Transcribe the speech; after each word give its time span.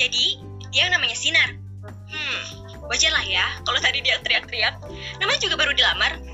Jadi, 0.00 0.40
dia 0.72 0.88
yang 0.88 0.96
namanya 0.96 1.12
Sinar. 1.12 1.60
Hmm, 1.84 2.40
wajar 2.88 3.12
lah 3.12 3.20
ya 3.20 3.44
kalau 3.68 3.76
tadi 3.84 4.00
dia 4.00 4.16
teriak-teriak. 4.24 4.80
Namanya 5.20 5.40
juga 5.44 5.60
baru 5.60 5.76
dilamar. 5.76 6.16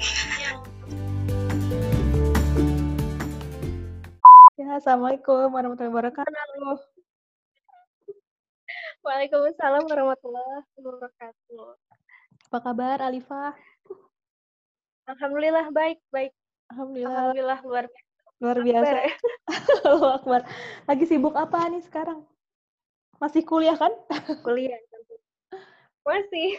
Ya, 4.57 4.81
Assalamualaikum 4.81 5.53
warahmatullahi 5.53 5.93
wabarakatuh. 5.93 6.81
Waalaikumsalam 9.05 9.85
warahmatullahi 9.85 10.65
wabarakatuh. 10.81 11.77
Apa 12.49 12.59
kabar, 12.65 13.05
Alifah? 13.05 13.53
Alhamdulillah 15.13 15.69
baik, 15.77 16.01
baik. 16.09 16.33
Alhamdulillah. 16.73 17.37
Alhamdulillah 17.37 17.59
luar 17.69 17.85
biasa. 17.85 18.09
Luar 18.41 18.59
biasa. 18.65 18.89
Akbar. 18.97 18.97
Allahu 19.85 20.07
Akbar. 20.25 20.41
Lagi 20.89 21.05
sibuk 21.05 21.37
apa 21.37 21.69
nih 21.69 21.85
sekarang? 21.85 22.25
Masih 23.17 23.43
kuliah 23.43 23.77
kan? 23.77 23.93
Kuliah. 24.47 24.77
Masih. 26.05 26.51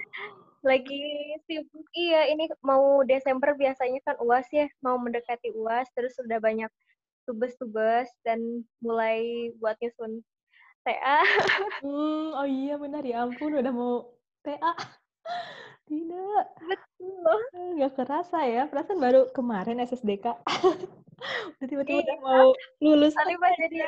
Lagi 0.68 1.04
sibuk. 1.44 1.84
Iya, 1.92 2.32
ini 2.32 2.48
mau 2.64 3.04
Desember 3.04 3.52
biasanya 3.52 4.00
kan 4.00 4.16
UAS 4.16 4.48
ya, 4.48 4.64
mau 4.80 4.96
mendekati 4.96 5.52
UAS, 5.52 5.92
terus 5.92 6.16
sudah 6.16 6.40
banyak 6.40 6.72
tugas-tugas 7.28 8.08
dan 8.24 8.64
mulai 8.80 9.52
buat 9.60 9.76
nyusun 9.80 10.24
TA. 10.84 11.20
Hmm, 11.84 12.32
oh 12.32 12.48
iya 12.48 12.80
benar 12.80 13.04
ya 13.04 13.24
ampun 13.24 13.60
udah 13.60 13.72
mau 13.72 14.08
TA. 14.40 14.72
Tidak, 15.84 16.44
Betul. 16.64 17.38
nggak 17.76 17.92
kerasa 17.92 18.40
ya. 18.48 18.64
Perasaan 18.64 19.00
baru 19.00 19.28
kemarin 19.36 19.84
SSDK. 19.84 20.32
Udah 21.60 21.66
Tiba-tiba 21.68 22.00
udah 22.00 22.16
Iya. 22.16 22.24
mau 22.24 22.56
lulus. 22.80 23.12
Alifah 23.20 23.52
jadi 23.60 23.84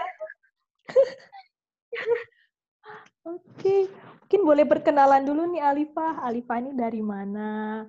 Oke, 3.26 3.90
mungkin 4.22 4.40
boleh 4.46 4.64
perkenalan 4.66 5.26
dulu 5.26 5.50
nih 5.50 5.62
Alifah. 5.62 6.22
Alifah 6.22 6.62
ini 6.62 6.70
dari 6.78 7.02
mana? 7.02 7.82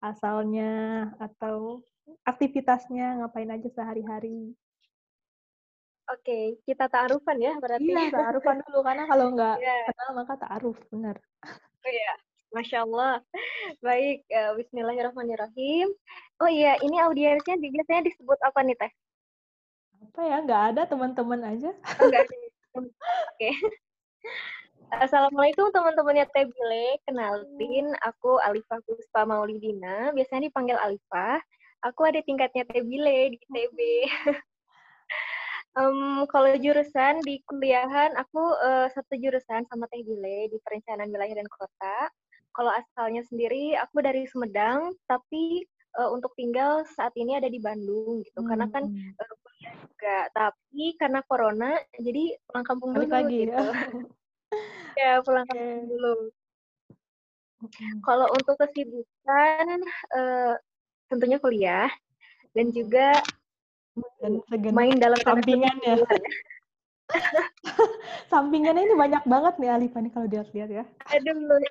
Asalnya 0.00 1.04
atau 1.20 1.84
aktivitasnya 2.24 3.20
ngapain 3.20 3.50
aja 3.52 3.68
sehari-hari? 3.68 4.56
Oke, 6.08 6.56
kita 6.64 6.88
ta'arufan 6.88 7.36
ya 7.36 7.52
berarti. 7.60 7.84
Iya, 7.84 8.08
ta'arufan 8.08 8.64
dulu 8.64 8.80
karena 8.80 9.04
kalau 9.04 9.26
nggak 9.36 9.56
Iya. 9.60 9.76
kenal 9.92 10.10
maka 10.16 10.34
ta'aruf, 10.40 10.78
benar. 10.88 11.20
Oh 11.84 11.90
iya, 11.92 12.12
Masya 12.56 12.88
Allah. 12.88 13.20
Baik, 13.84 14.24
eh, 14.32 14.52
Bismillahirrahmanirrahim. 14.56 15.92
Oh 16.40 16.48
iya, 16.48 16.80
ini 16.80 16.96
audiensnya 16.96 17.60
di- 17.60 17.68
biasanya 17.68 18.08
disebut 18.08 18.40
apa 18.40 18.64
nih, 18.64 18.76
Teh? 18.80 18.92
Apa 20.08 20.20
ya? 20.24 20.36
Nggak 20.48 20.62
ada 20.72 20.82
teman-teman 20.88 21.44
aja. 21.44 21.76
Oh, 21.76 22.08
enggak 22.08 22.24
ada. 22.24 22.47
Oke. 22.78 23.50
Assalamualaikum 24.88 25.68
teman-temannya 25.68 26.24
Teh 26.32 26.48
Bile. 26.48 26.96
Kenalin, 27.04 27.92
aku 28.00 28.40
Alifah 28.40 28.80
Puspa 28.88 29.28
Maulidina. 29.28 30.14
Biasanya 30.16 30.48
dipanggil 30.48 30.78
Alifah. 30.80 31.42
Aku 31.84 32.08
ada 32.08 32.22
tingkatnya 32.24 32.64
Teh 32.64 32.82
Bile 32.82 33.34
di 33.34 33.36
ITB. 33.36 33.78
Em, 35.78 36.26
kalau 36.26 36.50
jurusan 36.58 37.22
di 37.22 37.38
kuliahan, 37.46 38.16
aku 38.18 38.42
eh, 38.66 38.88
satu 38.90 39.14
jurusan 39.14 39.62
sama 39.70 39.86
Teh 39.92 40.02
Bile 40.02 40.50
di 40.50 40.58
perencanaan 40.64 41.12
wilayah 41.12 41.38
dan 41.38 41.48
kota. 41.52 41.98
Kalau 42.56 42.72
asalnya 42.74 43.22
sendiri, 43.28 43.78
aku 43.78 44.02
dari 44.02 44.26
Sumedang, 44.26 44.90
tapi 45.06 45.62
eh, 46.00 46.10
untuk 46.10 46.34
tinggal 46.34 46.82
saat 46.98 47.14
ini 47.14 47.38
ada 47.38 47.46
di 47.46 47.62
Bandung 47.62 48.24
gitu. 48.26 48.42
Karena 48.42 48.66
kan 48.72 48.88
Hmm, 48.90 49.12
kuliah 49.14 49.47
juga. 49.58 50.18
Tapi 50.30 50.94
karena 50.96 51.20
corona, 51.26 51.74
jadi 51.98 52.38
pulang 52.46 52.66
kampung 52.66 52.90
dulu 52.94 53.06
lagi 53.10 53.36
gitu. 53.46 53.52
ya. 53.52 53.60
Ya, 54.98 55.22
pulang 55.22 55.46
Oke. 55.46 55.54
kampung 55.54 55.86
dulu. 55.94 56.14
Kalau 58.02 58.26
untuk 58.34 58.58
kesibukan, 58.58 59.78
eh, 60.14 60.54
tentunya 61.06 61.38
kuliah 61.38 61.86
dan 62.50 62.74
juga 62.74 63.14
Dan 64.18 64.42
main 64.74 64.98
dalam 64.98 65.18
tanda 65.22 65.42
kutip 65.42 65.54
sampingannya. 68.30 68.82
ini 68.86 68.94
banyak 68.94 69.22
banget 69.26 69.54
nih 69.58 69.70
Alifah 69.70 70.00
nih 70.02 70.12
kalau 70.14 70.26
dilihat-lihat 70.26 70.70
ya. 70.70 70.84
Aduh, 71.14 71.62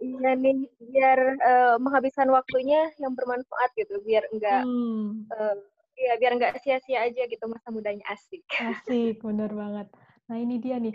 iya 0.00 0.30
nih, 0.36 0.68
biar 0.92 1.18
eh, 1.40 1.74
menghabiskan 1.80 2.28
waktunya 2.28 2.92
yang 3.00 3.12
bermanfaat 3.16 3.70
gitu, 3.76 4.00
biar 4.04 4.24
enggak, 4.32 4.62
Hmm, 4.64 5.24
eh, 5.32 5.56
ya 5.96 6.12
biar 6.20 6.32
enggak 6.36 6.60
sia-sia 6.60 7.08
aja 7.08 7.24
gitu 7.24 7.44
masa 7.48 7.72
mudanya 7.72 8.04
asik. 8.12 8.44
asik, 8.52 9.24
bener 9.24 9.50
banget. 9.50 9.88
Nah 10.28 10.36
ini 10.36 10.60
dia 10.60 10.76
nih, 10.76 10.92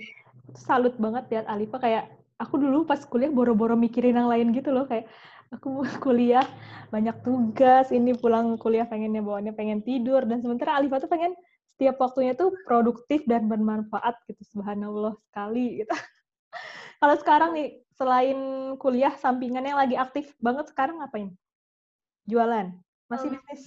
salut 0.53 0.93
banget 1.01 1.27
lihat 1.33 1.45
Alifah 1.49 1.81
kayak 1.81 2.05
aku 2.41 2.57
dulu 2.57 2.85
pas 2.85 3.01
kuliah 3.05 3.29
boro-boro 3.29 3.77
mikirin 3.77 4.17
yang 4.17 4.29
lain 4.29 4.49
gitu 4.53 4.73
loh 4.73 4.89
kayak 4.89 5.05
aku 5.53 5.81
kuliah 6.05 6.45
banyak 6.89 7.13
tugas 7.21 7.93
ini 7.93 8.17
pulang 8.17 8.57
kuliah 8.57 8.85
pengennya 8.89 9.21
bawaannya 9.21 9.53
pengen 9.53 9.85
tidur 9.85 10.25
dan 10.25 10.41
sementara 10.41 10.77
Alifah 10.81 11.01
tuh 11.03 11.11
pengen 11.11 11.33
setiap 11.75 11.97
waktunya 11.97 12.37
tuh 12.37 12.53
produktif 12.69 13.25
dan 13.25 13.49
bermanfaat 13.49 14.13
gitu 14.29 14.41
subhanallah 14.53 15.17
sekali 15.29 15.81
gitu. 15.81 15.89
Kalau 17.01 17.15
sekarang 17.17 17.57
nih 17.57 17.81
selain 17.97 18.37
kuliah 18.77 19.13
sampingan 19.17 19.65
yang 19.65 19.79
lagi 19.81 19.97
aktif 19.97 20.29
banget 20.37 20.69
sekarang 20.69 21.01
ngapain? 21.01 21.33
Jualan? 22.29 22.69
Masih 23.11 23.27
Em, 23.27 23.35
bisnis? 23.35 23.63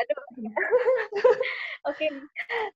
Aduh, 0.00 0.22
oke. 1.88 2.06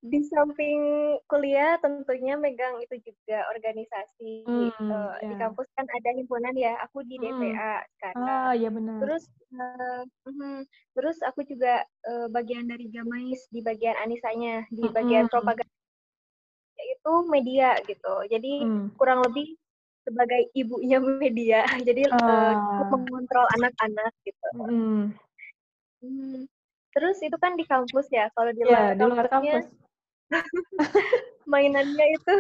Di 0.05 0.19
samping 0.29 0.81
kuliah 1.29 1.77
tentunya 1.81 2.37
megang 2.37 2.77
itu 2.85 2.97
juga 3.01 3.45
organisasi. 3.57 4.45
Hmm, 4.45 4.69
Eh, 4.69 5.13
Di 5.25 5.35
ya. 5.37 5.41
kampus 5.41 5.69
kan 5.77 5.87
ada 5.89 6.11
himpunan 6.17 6.55
ya, 6.57 6.77
aku 6.85 7.01
di 7.09 7.17
Hmm. 7.21 7.33
DPA 7.41 7.73
sekarang. 7.97 8.25
Ah, 8.29 8.53
iya 8.57 8.69
benar. 8.69 8.97
Terus, 9.01 9.25
mhm, 10.29 10.57
terus 10.97 11.17
aku 11.25 11.41
juga 11.49 11.85
eh, 11.85 12.27
bagian 12.29 12.69
dari 12.69 12.87
Gamais 12.93 13.41
di 13.49 13.61
bagian 13.65 13.97
anisanya, 14.01 14.65
di 14.69 14.85
bagian 14.93 15.25
Mm-mm. 15.25 15.33
propaganda 15.33 15.73
yaitu 16.81 17.13
media 17.29 17.77
gitu. 17.85 18.15
Jadi 18.33 18.53
Hmm. 18.65 18.89
kurang 18.97 19.21
lebih 19.25 19.57
sebagai 20.05 20.49
ibunya 20.57 20.99
media. 21.23 21.61
Jadi 21.81 22.03
Ah. 22.13 22.57
mengontrol 22.89 23.47
anak-anak 23.61 24.13
gitu. 24.25 24.49
Mm. 24.57 25.13
Hmm. 26.01 26.45
Terus 26.91 27.17
itu 27.23 27.37
kan 27.39 27.55
di 27.55 27.65
kampus 27.69 28.07
ya. 28.11 28.27
Kalau 28.35 28.51
di 28.51 28.63
Ya, 28.67 28.93
luar 28.93 28.99
di 28.99 29.05
luar 29.07 29.27
kampusnya 29.31 29.63
kampus. 29.63 29.67
mainannya 31.53 32.07
itu 32.19 32.35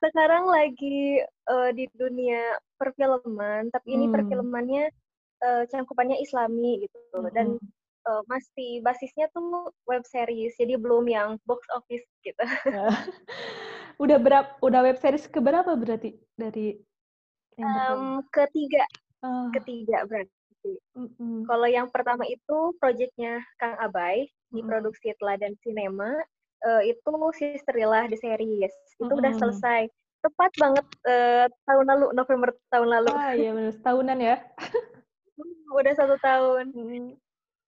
sekarang 0.00 0.44
lagi 0.48 1.20
eh, 1.24 1.70
di 1.76 1.84
dunia 1.92 2.56
perfilman, 2.80 3.68
tapi 3.72 3.88
ini 3.96 4.08
Hmm. 4.08 4.14
perfilmannya 4.16 4.84
eh, 5.44 5.62
cangkupannya 5.68 6.16
Islami 6.24 6.88
gitu. 6.88 7.20
Dan 7.36 7.60
eh, 8.08 8.22
masih 8.28 8.80
basisnya 8.80 9.28
tuh 9.36 9.68
web 9.84 10.04
series, 10.08 10.56
jadi 10.56 10.80
belum 10.80 11.04
yang 11.08 11.36
box 11.44 11.64
office 11.76 12.04
gitu. 12.24 12.40
Udah 14.02 14.16
berapa? 14.16 14.48
Udah 14.64 14.80
web 14.80 14.96
series 14.96 15.28
keberapa 15.28 15.76
berarti 15.76 16.16
dari 16.32 16.80
yang 17.60 18.24
ketiga, 18.32 18.84
Ah, 19.20 19.52
ketiga 19.52 20.08
berarti. 20.08 20.39
Mm-mm. 20.68 21.44
Kalau 21.46 21.68
yang 21.68 21.88
pertama 21.88 22.24
itu 22.28 22.74
proyeknya 22.78 23.40
Kang 23.56 23.76
Abai, 23.80 24.28
Mm-mm. 24.28 24.54
diproduksi 24.54 25.14
Teladan 25.16 25.56
Cinema, 25.64 26.14
eh, 26.66 26.94
itu 26.94 27.12
Sisterilla 27.36 28.06
the 28.08 28.18
series. 28.18 28.72
Itu 29.00 29.12
udah 29.12 29.32
Mm-mm. 29.32 29.40
selesai. 29.40 29.88
Tepat 30.20 30.50
banget 30.60 30.86
eh, 31.08 31.46
tahun 31.64 31.86
lalu, 31.88 32.06
November 32.12 32.50
tahun 32.68 32.88
lalu. 32.88 33.10
Ah, 33.16 33.32
iya 33.32 33.50
benar. 33.56 33.72
Setahunan 33.72 34.18
ya. 34.20 34.36
Udah 35.72 35.94
satu 35.96 36.16
tahun. 36.20 36.76
Mm. 36.76 37.08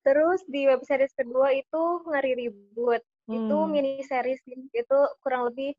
Terus 0.02 0.42
di 0.50 0.66
web 0.66 0.82
series 0.82 1.14
kedua 1.14 1.54
itu 1.54 1.82
Ngari 2.10 2.32
Ribut. 2.34 3.02
Itu 3.30 3.54
Hmm. 3.54 3.70
mini 3.70 4.02
series 4.02 4.42
itu 4.50 4.98
kurang 5.22 5.46
lebih 5.46 5.78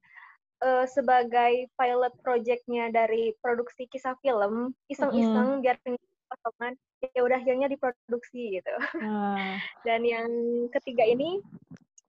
eh, 0.64 0.88
sebagai 0.88 1.68
pilot 1.76 2.14
projectnya 2.24 2.88
dari 2.88 3.36
produksi 3.44 3.84
kisah 3.92 4.16
film, 4.24 4.72
iseng-iseng 4.88 5.60
biar 5.60 5.76
potongan 6.34 6.74
ya 7.14 7.22
udah 7.22 7.38
akhirnya 7.38 7.68
diproduksi 7.70 8.60
gitu. 8.60 8.74
Ah, 9.04 9.58
Dan 9.88 10.08
yang 10.08 10.28
ketiga 10.74 11.06
ini 11.06 11.40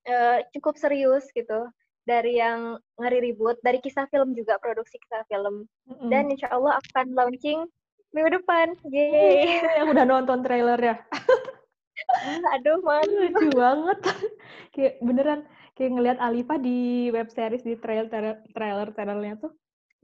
eh, 0.09 0.39
cukup 0.57 0.81
serius 0.81 1.29
gitu. 1.35 1.69
Dari 2.05 2.37
yang 2.37 2.77
ngeri 3.01 3.33
ribut, 3.33 3.57
dari 3.65 3.81
kisah 3.81 4.05
film 4.13 4.37
juga 4.37 4.61
produksi 4.61 5.01
kisah 5.01 5.25
film. 5.25 5.65
mm-mm. 5.89 6.13
Dan 6.13 6.29
insya 6.29 6.53
Allah 6.53 6.77
akan 6.77 7.17
launching 7.17 7.65
minggu 8.13 8.31
depan. 8.41 8.77
Yeay. 8.87 9.11
Yeay, 9.59 9.81
yang 9.81 9.89
udah 9.89 10.05
nonton 10.05 10.45
trailer 10.45 10.77
ya. 10.77 10.97
Aduh, 12.61 12.85
man. 12.85 13.09
Lucu 13.09 13.49
banget. 13.57 13.99
kayak 14.77 14.95
beneran 15.01 15.41
kayak 15.75 15.91
ngelihat 15.97 16.19
Alifah 16.23 16.59
di 16.61 17.11
web 17.11 17.29
series 17.31 17.67
di 17.67 17.75
trailer 17.79 18.07
trailer 18.55 18.89
trailernya 18.95 19.43
tuh 19.43 19.53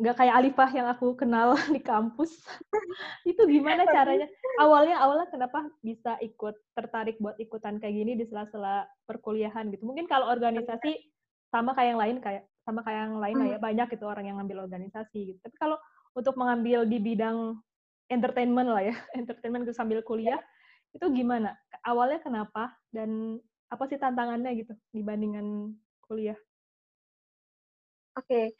nggak 0.00 0.17
kayak 0.17 0.35
Alifah 0.41 0.70
yang 0.73 0.88
aku 0.88 1.12
kenal 1.12 1.52
di 1.76 1.81
kampus. 1.85 2.41
itu 3.31 3.43
gimana 3.44 3.85
caranya? 3.85 4.26
Awalnya 4.56 4.97
awalnya 4.97 5.29
kenapa 5.29 5.69
bisa 5.85 6.17
ikut 6.25 6.56
tertarik 6.73 7.20
buat 7.20 7.37
ikutan 7.37 7.76
kayak 7.76 7.94
gini 7.94 8.12
di 8.17 8.25
sela-sela 8.25 8.88
perkuliahan 9.05 9.69
gitu? 9.69 9.85
Mungkin 9.85 10.08
kalau 10.08 10.32
organisasi 10.32 10.97
sama 11.52 11.76
kayak 11.76 11.88
yang 11.94 12.00
lain 12.00 12.17
kayak 12.25 12.43
sama 12.64 12.81
kayak 12.81 13.12
yang 13.12 13.20
lain 13.20 13.37
lah 13.37 13.49
ya. 13.56 13.58
Banyak 13.61 13.88
itu 13.93 14.05
orang 14.08 14.25
yang 14.25 14.37
ngambil 14.41 14.64
organisasi 14.64 15.37
gitu. 15.37 15.38
Tapi 15.44 15.56
kalau 15.61 15.76
untuk 16.17 16.35
mengambil 16.41 16.88
di 16.88 16.96
bidang 16.96 17.61
entertainment 18.11 18.73
lah 18.73 18.82
ya 18.82 18.96
entertainment 19.20 19.69
itu 19.69 19.76
sambil 19.76 20.00
kuliah 20.00 20.41
itu 20.96 21.06
gimana? 21.12 21.55
Awalnya 21.85 22.25
kenapa 22.25 22.73
dan 22.91 23.38
apa 23.70 23.85
sih 23.87 24.00
tantangannya 24.00 24.50
gitu 24.58 24.75
dibandingkan 24.91 25.76
kuliah? 26.03 26.35
Oke, 28.19 28.58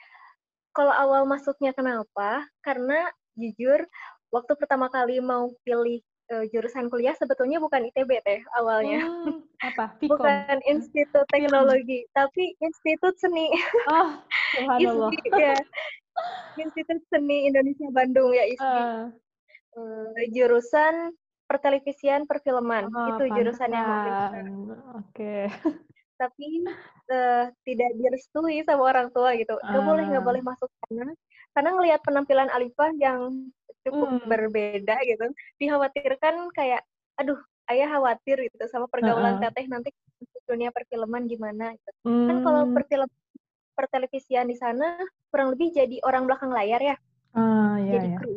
kalau 0.76 0.94
awal 0.94 1.22
masuknya 1.26 1.75
kenapa? 1.75 2.46
Karena 2.62 3.11
jujur 3.38 3.82
waktu 4.31 4.52
pertama 4.58 4.87
kali 4.90 5.19
mau 5.19 5.50
pilih 5.67 6.02
uh, 6.31 6.44
jurusan 6.50 6.87
kuliah 6.88 7.14
sebetulnya 7.19 7.58
bukan 7.58 7.90
ITB 7.90 8.22
teh 8.22 8.40
awalnya. 8.55 9.02
Hmm, 9.05 9.43
apa? 9.62 9.94
Vkom. 10.00 10.19
Bukan 10.19 10.56
Institut 10.67 11.26
Teknologi, 11.31 12.06
tapi 12.14 12.55
Institut 12.62 13.19
Seni. 13.19 13.50
Oh, 13.90 14.19
subhanallah. 14.55 15.11
ISBI, 15.14 15.31
ya. 15.38 15.56
Institut 16.58 17.00
Seni 17.11 17.50
Indonesia 17.50 17.88
Bandung 17.90 18.31
ya 18.34 18.44
ISBI. 18.46 18.82
Uh, 18.82 19.05
Uh, 19.70 20.11
jurusan 20.34 21.14
pertelevisian 21.46 22.26
perfilman 22.26 22.90
oh, 22.90 23.06
itu 23.14 23.25
jurusan 23.38 23.70
yang 23.70 23.87
mau 23.87 24.02
pilih. 24.02 24.14
pantesan. 24.19 24.46
Tapi 26.20 26.69
uh, 27.08 27.49
tidak 27.64 27.90
direstui 27.96 28.61
sama 28.69 28.93
orang 28.93 29.08
tua 29.08 29.32
gitu. 29.40 29.56
Nggak 29.56 29.84
boleh 29.88 30.05
nggak 30.12 30.25
boleh 30.25 30.43
masuk 30.44 30.69
sana 30.84 31.17
karena 31.56 31.70
ngelihat 31.75 32.00
penampilan 32.05 32.52
Alifah 32.52 32.93
yang 33.00 33.50
cukup 33.82 34.20
Hmm. 34.20 34.28
berbeda 34.28 35.00
gitu, 35.02 35.25
dikhawatirkan 35.58 36.52
kayak, 36.55 36.84
aduh, 37.19 37.40
ayah 37.72 37.88
khawatir 37.90 38.37
gitu 38.46 38.64
sama 38.69 38.87
pergaulan 38.87 39.40
Heeh. 39.40 39.50
teteh 39.50 39.67
nanti 39.67 39.88
dunia 40.46 40.69
perfilman 40.70 41.25
gimana 41.26 41.72
gitu. 41.75 41.90
Kan 42.28 42.37
kalau 42.44 42.69
Hmm. 42.69 42.75
perfilm 42.76 43.08
pertelevisian 43.75 44.46
di 44.46 44.55
sana 44.61 45.00
kurang 45.32 45.56
lebih 45.56 45.72
jadi 45.72 45.96
orang 46.05 46.28
belakang 46.28 46.52
layar 46.52 46.78
ya, 46.84 46.96
Ah, 47.32 47.81
iya, 47.81 47.96
jadi 47.99 48.08
iya. 48.12 48.19
kru. 48.20 48.32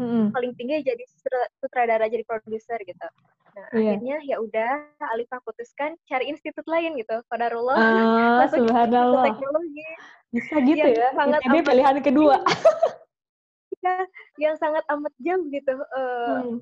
Mm-mm. 0.00 0.26
Paling 0.34 0.52
tinggi 0.58 0.82
jadi 0.82 1.02
sutra- 1.06 1.50
sutradara, 1.62 2.10
jadi 2.10 2.24
produser 2.26 2.80
gitu. 2.82 3.06
Nah, 3.50 3.66
Iya. 3.70 3.90
akhirnya 3.94 4.16
ya 4.22 4.36
udah 4.38 4.70
Alifah 5.08 5.40
putuskan 5.42 5.98
cari 6.04 6.26
institut 6.26 6.64
lain 6.64 6.94
gitu. 6.94 7.16
Qadarullah 7.26 7.74
Ah, 7.74 7.82
masuk 8.46 8.64
subhanallah. 8.64 9.24
teknologi. 9.26 9.86
Bisa 10.30 10.54
gitu 10.62 10.86
yang 10.86 10.94
ya. 10.94 11.08
sangat 11.12 11.40
ITB 11.40 11.54
amat- 11.56 11.66
pilihan 11.66 11.96
kedua. 12.00 12.36
Iya, 13.80 13.96
yang 14.36 14.54
sangat 14.56 14.84
amat 14.92 15.08
jauh 15.16 15.40
gitu. 15.48 15.72
eh, 15.72 16.36
Hmm. 16.36 16.60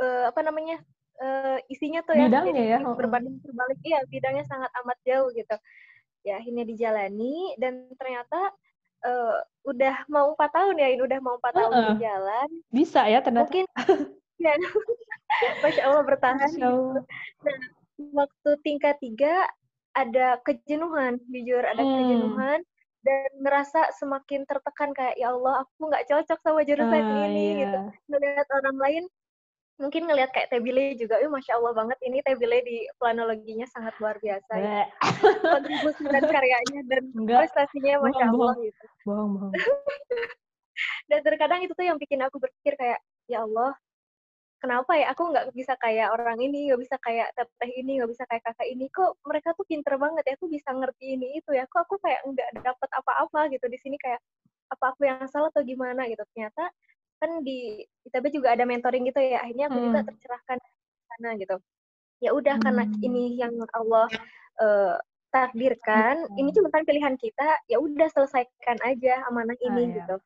eh, 0.00 0.24
apa 0.26 0.40
namanya? 0.40 0.80
eh, 1.16 1.60
isinya 1.68 2.00
tuh 2.02 2.12
ya 2.12 2.28
Bidangnya 2.28 2.64
ya, 2.76 2.78
oh. 2.84 2.92
berbanding 2.92 3.40
terbalik. 3.40 3.80
Iya, 3.80 4.00
bidangnya 4.06 4.44
sangat 4.44 4.68
amat 4.80 4.96
jauh 5.02 5.28
gitu. 5.32 5.56
Ya 6.24 6.36
akhirnya 6.36 6.64
dijalani 6.64 7.56
dan 7.56 7.88
ternyata 7.96 8.52
eh, 9.00 9.36
udah 9.64 10.08
mau 10.08 10.32
empat 10.32 10.50
tahun 10.52 10.76
ya, 10.76 10.88
ini 10.88 11.02
udah 11.04 11.18
mau 11.20 11.36
empat 11.36 11.52
tahun 11.52 11.70
Heeh. 11.70 11.86
berjalan. 11.94 12.48
Bisa 12.68 13.00
ya 13.06 13.20
ternyata. 13.20 13.44
Mungkin 13.44 13.64
ya, 14.38 14.52
masya 15.62 15.82
Allah 15.86 16.02
bertahan. 16.02 16.48
Masya 16.52 16.66
Allah. 16.66 17.02
Nah, 17.42 17.56
waktu 18.12 18.50
tingkat 18.60 18.96
tiga 19.00 19.48
ada 19.92 20.36
kejenuhan, 20.44 21.16
jujur 21.26 21.64
ada 21.64 21.80
Hmm. 21.80 21.96
kejenuhan 21.96 22.60
dan 23.00 23.28
ngerasa 23.40 23.94
semakin 23.96 24.44
tertekan 24.44 24.90
kayak 24.92 25.16
ya 25.16 25.30
Allah 25.30 25.62
aku 25.62 25.88
nggak 25.88 26.04
cocok 26.04 26.38
sama 26.42 26.60
jurusan 26.62 27.00
Ah, 27.00 27.16
ini 27.24 27.44
iya. 27.46 27.58
gitu. 27.62 27.78
Ngelihat 28.10 28.46
orang 28.52 28.76
lain 28.76 29.04
mungkin 29.76 30.08
ngelihat 30.08 30.32
kayak 30.32 30.48
Tebile 30.48 30.96
juga, 30.96 31.20
eh 31.20 31.28
masya 31.28 31.56
Allah 31.56 31.72
banget 31.72 31.98
ini 32.02 32.20
Tebile 32.20 32.60
di 32.60 32.88
planologinya 32.96 33.68
sangat 33.68 33.92
luar 33.96 34.16
biasa. 34.18 34.52
ya. 34.52 34.60
Bleh. 34.60 34.86
Kontribusi 35.54 36.04
dan 36.04 36.24
karyanya 36.24 36.80
dan 36.88 37.02
Enggak. 37.12 37.38
prestasinya 37.44 38.00
masya 38.02 38.24
Bohong, 38.26 38.36
Allah 38.36 38.52
bohong. 38.52 38.64
gitu. 38.64 38.84
Bohong, 39.04 39.28
bohong. 39.32 39.52
Dan 41.08 41.20
terkadang 41.22 41.64
itu 41.64 41.72
tuh 41.72 41.86
yang 41.86 41.96
bikin 41.96 42.20
aku 42.20 42.36
berpikir 42.36 42.76
kayak 42.76 43.00
ya 43.24 43.40
Allah 43.40 43.72
kenapa 44.62 44.92
ya 44.98 45.12
aku 45.12 45.22
nggak 45.32 45.46
bisa 45.56 45.74
kayak 45.80 46.12
orang 46.16 46.38
ini, 46.40 46.68
nggak 46.72 46.80
bisa 46.82 46.96
kayak 47.02 47.28
teteh 47.36 47.70
ini, 47.80 48.00
nggak 48.00 48.10
bisa 48.12 48.24
kayak 48.30 48.42
kakak 48.46 48.68
ini. 48.68 48.86
Kok 48.92 49.20
mereka 49.26 49.52
tuh 49.58 49.66
pinter 49.68 49.94
banget 50.00 50.24
ya, 50.28 50.34
aku 50.38 50.46
bisa 50.50 50.70
ngerti 50.72 51.06
ini 51.18 51.26
itu 51.40 51.50
ya. 51.54 51.64
Kok 51.68 51.80
aku 51.86 51.96
kayak 52.02 52.20
nggak 52.28 52.50
dapet 52.64 52.90
apa-apa 52.92 53.40
gitu 53.52 53.66
di 53.68 53.78
sini 53.80 53.96
kayak 54.00 54.20
apa 54.72 54.84
aku 54.94 55.06
yang 55.06 55.24
salah 55.30 55.48
atau 55.52 55.62
gimana 55.66 56.08
gitu. 56.10 56.22
Ternyata 56.34 56.70
kan 57.20 57.30
di 57.46 57.80
ITB 58.08 58.24
juga 58.34 58.52
ada 58.56 58.64
mentoring 58.68 59.04
gitu 59.08 59.20
ya. 59.22 59.44
Akhirnya 59.44 59.66
aku 59.72 59.78
juga 59.82 60.00
Hmm. 60.02 60.08
tercerahkan 60.12 60.56
di 60.60 61.04
sana 61.16 61.30
gitu. 61.40 61.56
Ya 62.24 62.30
udah 62.32 62.56
karena 62.60 62.84
Hmm. 62.88 63.04
ini 63.04 63.36
yang 63.40 63.54
Allah 63.76 64.08
eh, 64.60 64.96
takdirkan, 65.34 66.32
ini 66.40 66.48
cuma 66.56 66.72
kan 66.72 66.82
pilihan 66.88 67.14
kita. 67.20 67.60
Ya 67.68 67.76
udah 67.80 68.08
selesaikan 68.12 68.78
aja 68.84 69.20
amanah 69.28 69.56
Ah, 69.66 69.66
ini 69.68 69.82
ya. 69.92 69.96
gitu 70.00 70.16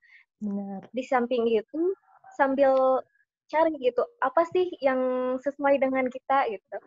Benar. 0.40 0.82
di 0.94 1.02
samping 1.04 1.44
itu 1.50 1.94
sambil 2.38 3.02
cari 3.50 3.74
gitu 3.76 4.00
apa 4.18 4.46
sih 4.46 4.70
yang 4.78 5.00
sesuai 5.36 5.76
dengan 5.76 6.06
kita 6.06 6.46
gitu 6.48 6.78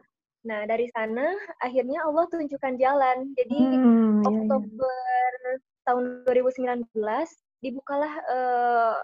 nah 0.43 0.63
dari 0.63 0.87
sana 0.89 1.23
akhirnya 1.59 2.03
Allah 2.03 2.23
tunjukkan 2.27 2.75
jalan 2.75 3.31
jadi 3.35 3.59
Hmm, 3.59 4.23
iya, 4.23 4.23
iya. 4.23 4.27
Oktober 4.27 4.95
tahun 5.83 6.03
2019 6.25 6.87
dibukalah 7.59 8.13
eh, 8.25 8.95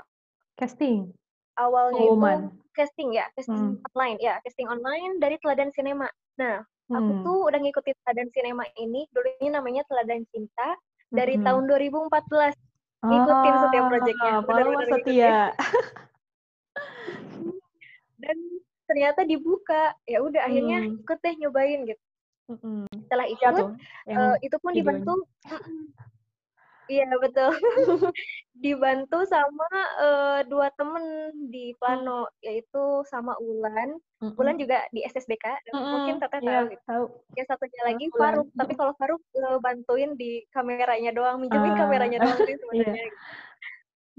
Casting. 0.55 1.11
awalnya 1.55 1.99
Pengumuman. 2.01 2.39
itu 2.47 2.55
casting 2.71 3.09
ya 3.11 3.27
casting 3.33 3.75
Hmm. 3.75 3.87
online 3.87 4.17
ya 4.19 4.39
casting 4.41 4.67
online 4.67 5.19
dari 5.19 5.35
Teladan 5.39 5.71
Sinema 5.71 6.07
nah 6.35 6.63
aku 6.89 7.11
Hmm. 7.13 7.23
tuh 7.23 7.37
udah 7.47 7.59
ngikutin 7.59 7.95
Teladan 8.01 8.29
Sinema 8.31 8.63
ini 8.75 9.03
dulunya 9.11 9.49
namanya 9.53 9.83
Teladan 9.85 10.23
Cinta 10.31 10.75
dari 11.09 11.35
Mm-mm. 11.35 11.45
tahun 11.45 11.63
2014 11.67 12.55
ngikutin 13.01 13.55
setiap 13.57 13.83
proyeknya, 13.87 14.33
Ah, 14.33 14.43
benar-benar 14.43 14.45
pengalaman 14.45 14.87
setia. 14.93 15.37
dan 18.19 18.37
ternyata 18.83 19.21
dibuka 19.23 19.81
ya 20.03 20.19
udah 20.19 20.41
akhirnya 20.41 20.79
Hmm. 20.81 20.99
ikut 20.99 21.17
deh 21.19 21.35
nyobain 21.37 21.81
gitu 21.85 22.03
Mm-mm. 22.49 22.89
setelah 23.05 23.25
Iya 23.25 23.35
ikut 23.39 23.53
tuh. 23.55 23.69
Yang 24.03 24.17
eh, 24.19 24.35
itu 24.43 24.57
pun 24.57 24.71
dibantu 24.73 25.13
iya 26.89 27.05
betul 27.15 27.53
dibantu 28.57 29.21
sama 29.23 29.69
eh, 30.01 30.39
dua 30.45 30.73
temen 30.73 31.05
di 31.47 31.77
Plano 31.77 32.25
yaitu 32.41 33.05
sama 33.05 33.37
Ulan 33.39 33.93
Mm-mm. 34.19 34.35
Ulan 34.35 34.57
juga 34.57 34.83
di 34.89 35.05
SSDK 35.05 35.45
Mm-mm. 35.69 35.85
mungkin 35.87 36.15
teteh 36.17 36.41
Iya, 36.41 36.49
tahu 36.57 36.65
gitu 36.67 36.83
tahu. 36.83 37.03
yang 37.37 37.47
satunya 37.47 37.81
lagi 37.85 38.05
Ulan. 38.09 38.17
Faruk 38.19 38.47
tapi 38.51 38.73
kalau 38.73 38.93
Faruk 38.97 39.21
eh, 39.31 39.57
bantuin 39.59 40.11
di 40.13 40.41
kameranya 40.49 41.13
doang 41.13 41.37
minjemin 41.37 41.71
Ah. 41.71 41.77
kameranya 41.77 42.17
doang 42.19 42.39
sih 42.39 42.57
Iya. 42.57 42.59
sebenarnya 42.59 43.03
gitu. 43.05 43.21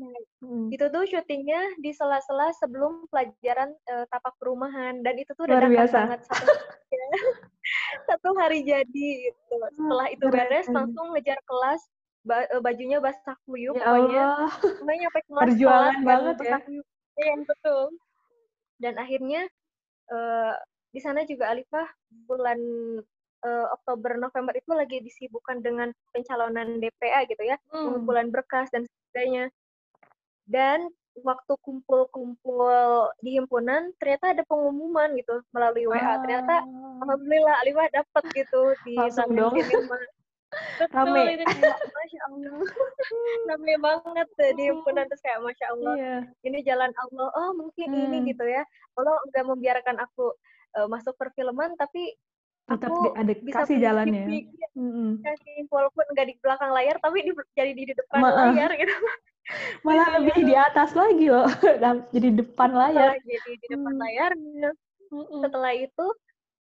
Nah, 0.00 0.16
Mm. 0.40 0.73
itu 0.73 0.85
tuh 0.88 1.04
syutingnya 1.04 1.61
di 1.76 1.92
sela-sela 1.92 2.49
sebelum 2.57 3.04
pelajaran 3.07 3.69
eh, 3.85 4.09
tapak 4.09 4.33
perumahan 4.37 4.99
dan 4.99 5.12
itu 5.14 5.28
tuh 5.35 5.45
udah 5.45 5.61
Luar 5.61 5.69
biasa. 5.69 5.99
banget 6.00 6.21
satu 6.25 6.49
satu 8.09 8.28
hari 8.35 8.64
jadi 8.64 9.09
gitu. 9.23 9.54
Setelah 9.76 10.07
itu 10.09 10.25
keren. 10.25 10.33
beres 10.33 10.66
langsung 10.66 11.12
ngejar 11.12 11.37
kelas 11.45 11.80
ba- 12.23 12.49
eh, 12.49 12.61
bajunya 12.61 12.99
basah 12.99 13.37
kuyup 13.45 13.75
Ya 13.75 13.85
pokoknya 13.85 14.25
Allah. 14.25 14.50
pokoknya 14.80 14.99
nyampe 14.99 15.21
kelas 15.23 15.45
Perjuangan 15.47 15.95
kan, 15.95 16.04
banget 16.07 16.37
ya. 16.40 16.57
kuyup. 16.62 16.87
Iya 17.14 17.35
betul. 17.45 17.83
Dan 18.78 18.95
akhirnya 18.97 19.42
eh, 20.09 20.54
di 20.90 20.99
sana 20.99 21.21
juga 21.23 21.52
Alifah 21.52 21.88
bulan 22.25 22.59
eh, 23.40 23.66
Oktober 23.71 24.16
November 24.16 24.52
itu 24.52 24.71
lagi 24.71 24.99
disibukkan 24.99 25.61
dengan 25.61 25.92
pencalonan 26.11 26.76
DPA 26.78 27.25
gitu 27.26 27.40
ya 27.42 27.61
Hmm. 27.69 27.85
pengumpulan 27.87 28.28
berkas 28.28 28.69
dan 28.69 28.85
sebagainya. 28.85 29.52
Dan 30.50 30.90
waktu 31.16 31.52
kumpul-kumpul 31.61 32.71
di 33.19 33.37
himpunan 33.37 33.92
ternyata 33.97 34.33
ada 34.33 34.42
pengumuman 34.42 35.14
gitu 35.14 35.42
melalui 35.50 35.87
WA. 35.87 36.19
Ternyata 36.19 36.54
Ah. 36.61 37.02
alhamdulillah 37.02 37.54
Alifah 37.61 37.87
dapat 37.92 38.25
gitu 38.33 38.62
di 38.83 38.95
Langsung 38.95 39.30
dong. 39.30 39.54
Betul 40.50 40.90
Rame. 40.90 41.23
itu 41.33 41.47
kayak 41.47 41.78
masya 41.88 42.21
Allah. 42.26 42.54
Rame 43.49 43.75
banget 43.78 44.26
tuh 44.28 44.50
di 44.50 44.62
himpunan 44.66 45.07
terus 45.07 45.23
kayak 45.23 45.40
masya 45.40 45.66
Allah 45.71 45.95
Iya. 45.95 46.16
ini 46.42 46.59
jalan 46.61 46.90
Allah. 46.97 47.28
Oh 47.33 47.50
mungkin 47.54 47.88
ini 47.88 48.19
Hmm. 48.19 48.26
gitu 48.26 48.45
ya. 48.45 48.62
Allah 48.97 49.14
nggak 49.25 49.45
membiarkan 49.47 49.97
aku 50.00 50.35
eh, 50.73 50.87
masuk 50.87 51.14
perfilman 51.14 51.75
tapi 51.75 52.14
Tetap 52.64 52.87
aku 52.88 53.11
ada 53.12 53.33
bisa 53.37 53.57
kasih 53.61 53.78
jalannya. 53.80 54.23
mengikuti 54.23 54.62
Mm-mm. 54.73 55.19
kasih 55.21 55.66
walaupun 55.66 56.07
nggak 56.09 56.26
di 56.28 56.35
belakang 56.38 56.71
layar 56.71 56.97
tapi 56.99 57.19
di, 57.21 57.30
jadi 57.52 57.73
di 57.73 57.85
depan 57.90 58.19
Maaf. 58.21 58.54
layar 58.54 58.71
gitu 58.76 58.95
Malah 59.82 60.06
Iya. 60.06 60.14
lebih 60.20 60.38
di 60.47 60.54
atas 60.54 60.90
lagi 60.94 61.26
loh. 61.26 61.49
Jadi 62.14 62.28
depan 62.38 62.70
layar. 62.70 63.16
Jadi 63.25 63.52
di 63.59 63.66
depan 63.73 63.92
Hmm. 63.94 64.02
layar 64.02 64.30
setelah 65.42 65.73
itu 65.75 66.06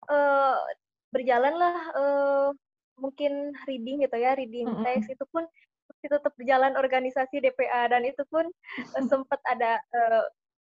eh 0.09 0.57
berjalanlah 1.13 1.77
eh, 1.93 2.48
mungkin 2.98 3.53
reading 3.69 4.03
gitu 4.05 4.17
ya 4.17 4.33
reading 4.36 4.65
Mm-mm. 4.67 4.83
teks 4.86 5.07
itu 5.09 5.25
pun 5.29 5.45
masih 5.89 6.07
tetap 6.17 6.33
berjalan 6.38 6.74
organisasi 6.77 7.41
DPA 7.41 7.89
dan 7.93 8.03
itu 8.05 8.21
pun 8.29 8.45
eh, 8.77 9.03
sempat 9.12 9.38
ada 9.45 9.77
eh, 9.93 10.24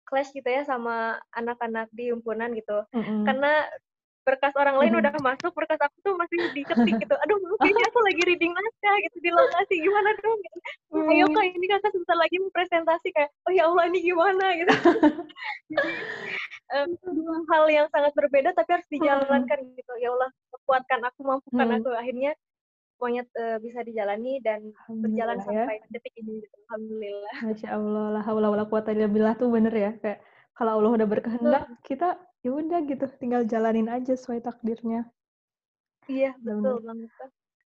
clash 0.05 0.29
gitu 0.33 0.45
ya 0.45 0.61
sama 0.65 1.17
anak-anak 1.33 1.89
di 1.93 2.09
himpunan 2.13 2.53
gitu 2.53 2.85
Mm-mm. 2.93 3.25
karena 3.25 3.65
berkas 4.21 4.53
orang 4.53 4.77
lain 4.77 4.93
udah 5.01 5.13
masuk, 5.17 5.51
berkas 5.57 5.81
aku 5.81 5.97
tuh 6.05 6.13
masih 6.13 6.37
diketik 6.53 6.95
gitu. 7.01 7.15
Aduh, 7.25 7.37
kayaknya 7.57 7.83
aku 7.89 7.99
lagi 8.05 8.21
reading 8.29 8.53
naskah 8.53 8.95
gitu 9.09 9.17
di 9.17 9.31
lokasi. 9.33 9.75
Gimana 9.81 10.09
dong? 10.21 10.37
Gitu. 10.37 10.59
Ayo 10.91 11.25
kak, 11.33 11.45
ini 11.49 11.65
kakak 11.65 11.91
sebentar 11.95 12.17
lagi 12.19 12.35
mau 12.37 12.51
presentasi 12.53 13.07
kayak, 13.15 13.29
oh 13.49 13.51
ya 13.51 13.63
Allah 13.65 13.83
ini 13.89 13.99
gimana 14.05 14.45
gitu. 14.59 14.73
Jadi 15.71 15.91
um, 16.77 16.89
dua 17.17 17.37
hal 17.49 17.65
yang 17.73 17.87
sangat 17.89 18.13
berbeda 18.13 18.49
tapi 18.53 18.69
harus 18.77 18.89
dijalankan 18.93 19.59
gitu. 19.73 19.93
Ya 19.97 20.09
Allah, 20.13 20.29
kuatkan 20.69 21.01
aku, 21.01 21.19
mampukan 21.25 21.67
Hmm. 21.67 21.77
aku. 21.81 21.89
Akhirnya 21.97 22.31
semuanya 22.95 23.25
uh, 23.33 23.57
bisa 23.57 23.81
dijalani 23.81 24.37
dan 24.45 24.69
berjalan 24.85 25.41
ya. 25.41 25.45
sampai 25.49 25.75
detik 25.89 26.13
ini. 26.21 26.45
Gitu. 26.45 26.55
Alhamdulillah. 26.69 27.35
Masya 27.41 27.69
Allah, 27.73 28.05
la 28.13 28.21
haula 28.21 28.47
wala 28.53 28.65
quwata 28.69 28.93
illa 28.93 29.09
billah 29.09 29.33
tuh 29.33 29.49
bener 29.49 29.73
ya. 29.73 29.91
Kayak 29.97 30.21
kalau 30.53 30.77
Allah 30.77 30.91
udah 31.01 31.07
berkehendak, 31.09 31.63
kita 31.81 32.21
ya 32.41 32.51
udah 32.51 32.79
gitu, 32.89 33.05
tinggal 33.21 33.45
jalanin 33.45 33.87
aja 33.89 34.13
sesuai 34.17 34.41
takdirnya. 34.41 35.05
Iya, 36.09 36.33
betul 36.41 36.81
banget. 36.81 37.09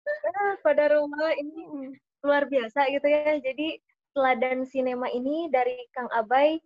Nah, 0.05 0.53
pada 0.62 0.84
rumah 0.94 1.32
ini 1.34 1.96
luar 2.22 2.46
biasa 2.46 2.91
gitu 2.94 3.08
ya. 3.08 3.39
Jadi 3.41 3.79
teladan 4.13 4.67
sinema 4.67 5.08
ini 5.10 5.48
dari 5.50 5.75
Kang 5.96 6.12
Abai 6.12 6.60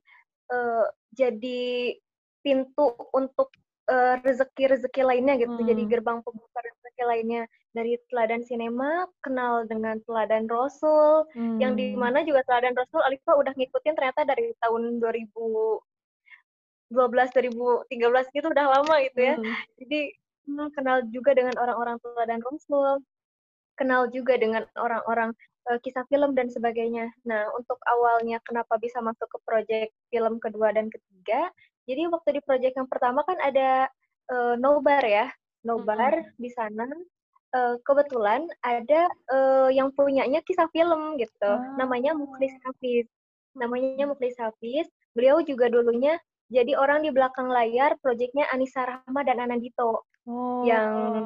eh, 0.49 0.85
jadi 1.13 1.95
pintu 2.41 2.97
untuk 3.13 3.53
eh, 3.89 4.17
rezeki-rezeki 4.25 5.01
lainnya 5.05 5.37
gitu. 5.37 5.55
Jadi 5.61 5.81
Hmm. 5.85 5.91
gerbang 5.93 6.19
pembuka 6.25 6.59
rezeki 6.61 7.03
lainnya 7.05 7.43
dari 7.73 7.97
teladan 8.09 8.41
sinema 8.41 9.05
kenal 9.21 9.65
dengan 9.69 10.01
teladan 10.09 10.49
Rasul 10.49 11.29
yang 11.61 11.77
Hmm. 11.77 11.79
di 11.79 11.93
mana 11.93 12.25
juga 12.25 12.41
teladan 12.49 12.73
Rasul 12.73 13.01
Alifa 13.05 13.37
udah 13.37 13.53
ngikutin 13.53 13.93
ternyata 13.93 14.25
dari 14.25 14.53
tahun 14.61 14.97
2012 16.89 17.53
2013 17.89 18.35
gitu 18.35 18.47
udah 18.49 18.67
lama 18.81 18.95
gitu 19.05 19.19
ya. 19.21 19.35
Hmm. 19.37 19.55
Jadi 19.77 19.99
hmm, 20.49 20.69
kenal 20.73 20.97
juga 21.13 21.31
dengan 21.37 21.55
orang-orang 21.61 21.97
teladan 22.01 22.41
Rasul, 22.41 23.05
kenal 23.77 24.09
juga 24.09 24.35
dengan 24.35 24.65
orang-orang 24.75 25.31
eh, 25.69 25.79
kisah 25.85 26.03
film 26.09 26.33
dan 26.33 26.49
sebagainya. 26.49 27.13
Nah, 27.29 27.47
untuk 27.55 27.77
awalnya 27.85 28.41
kenapa 28.43 28.75
bisa 28.81 28.99
masuk 28.99 29.29
ke 29.29 29.37
proyek 29.45 29.87
film 30.09 30.41
kedua 30.41 30.73
dan 30.73 30.89
ketiga, 30.89 31.53
jadi 31.85 32.09
waktu 32.09 32.37
di 32.37 32.41
proyek 32.45 32.73
yang 32.77 32.89
pertama 32.89 33.21
kan 33.25 33.37
ada 33.41 33.89
eh, 34.29 34.55
nobar 34.57 35.01
ya, 35.05 35.29
nobar 35.63 36.25
di 36.37 36.49
sana. 36.53 36.85
eh, 37.49 37.75
kebetulan 37.81 38.45
ada 38.61 39.09
eh, 39.09 39.69
yang 39.73 39.89
punyanya 39.93 40.41
kisah 40.45 40.69
film 40.69 41.17
gitu, 41.17 41.51
namanya 41.81 42.13
Muklis 42.13 42.53
Hafiz. 42.61 43.09
Namanya 43.57 44.05
Muklis 44.05 44.37
Hafiz. 44.37 44.85
Beliau 45.17 45.41
juga 45.41 45.65
dulunya 45.73 46.21
jadi 46.49 46.73
orang 46.75 47.05
di 47.05 47.13
belakang 47.13 47.47
layar 47.47 47.95
proyeknya 48.01 48.49
Anissa 48.49 48.85
Rahma 48.85 49.21
dan 49.21 49.39
Anandito 49.39 50.09
Oh, 50.29 50.61
yang 50.61 51.25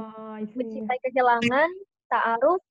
mencintai 0.55 0.95
kehilangan, 1.03 1.69
ta'aruf, 2.07 2.63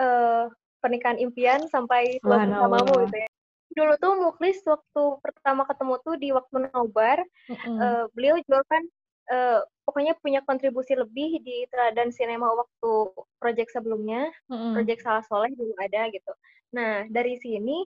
eh, 0.00 0.48
pernikahan 0.80 1.20
impian 1.20 1.68
sampai 1.68 2.16
tua 2.24 2.40
bersamamu 2.40 3.04
gitu 3.04 3.16
ya. 3.20 3.28
Dulu 3.76 3.92
tuh 4.00 4.12
Muklis 4.18 4.58
waktu 4.64 5.02
pertama 5.20 5.68
ketemu 5.68 5.94
tuh 6.00 6.14
di 6.16 6.28
waktu 6.32 6.56
nobar, 6.72 7.20
Mm-mm. 7.52 7.76
eh, 7.76 8.04
beliau 8.16 8.40
juga 8.40 8.64
kan 8.72 8.82
eh, 9.30 9.60
pokoknya 9.84 10.16
punya 10.24 10.40
kontribusi 10.48 10.96
lebih 10.96 11.44
di 11.44 11.68
teladan 11.68 12.08
sinema 12.08 12.48
waktu 12.48 12.92
proyek 13.36 13.68
sebelumnya, 13.68 14.32
Mm-mm. 14.48 14.80
proyek 14.80 15.04
Salah 15.04 15.22
Soleh 15.28 15.52
dulu 15.52 15.76
ada 15.76 16.08
gitu. 16.08 16.32
Nah, 16.72 17.04
dari 17.12 17.36
sini 17.36 17.84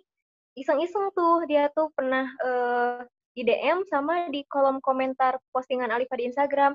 iseng-iseng 0.54 1.10
tuh 1.10 1.42
dia 1.50 1.66
tuh 1.74 1.90
pernah 1.90 2.30
eh, 2.38 3.02
di 3.34 3.42
DM 3.42 3.82
sama 3.84 4.30
di 4.30 4.46
kolom 4.46 4.78
komentar 4.78 5.36
postingan 5.50 5.90
Alifa 5.90 6.14
di 6.14 6.30
Instagram. 6.30 6.72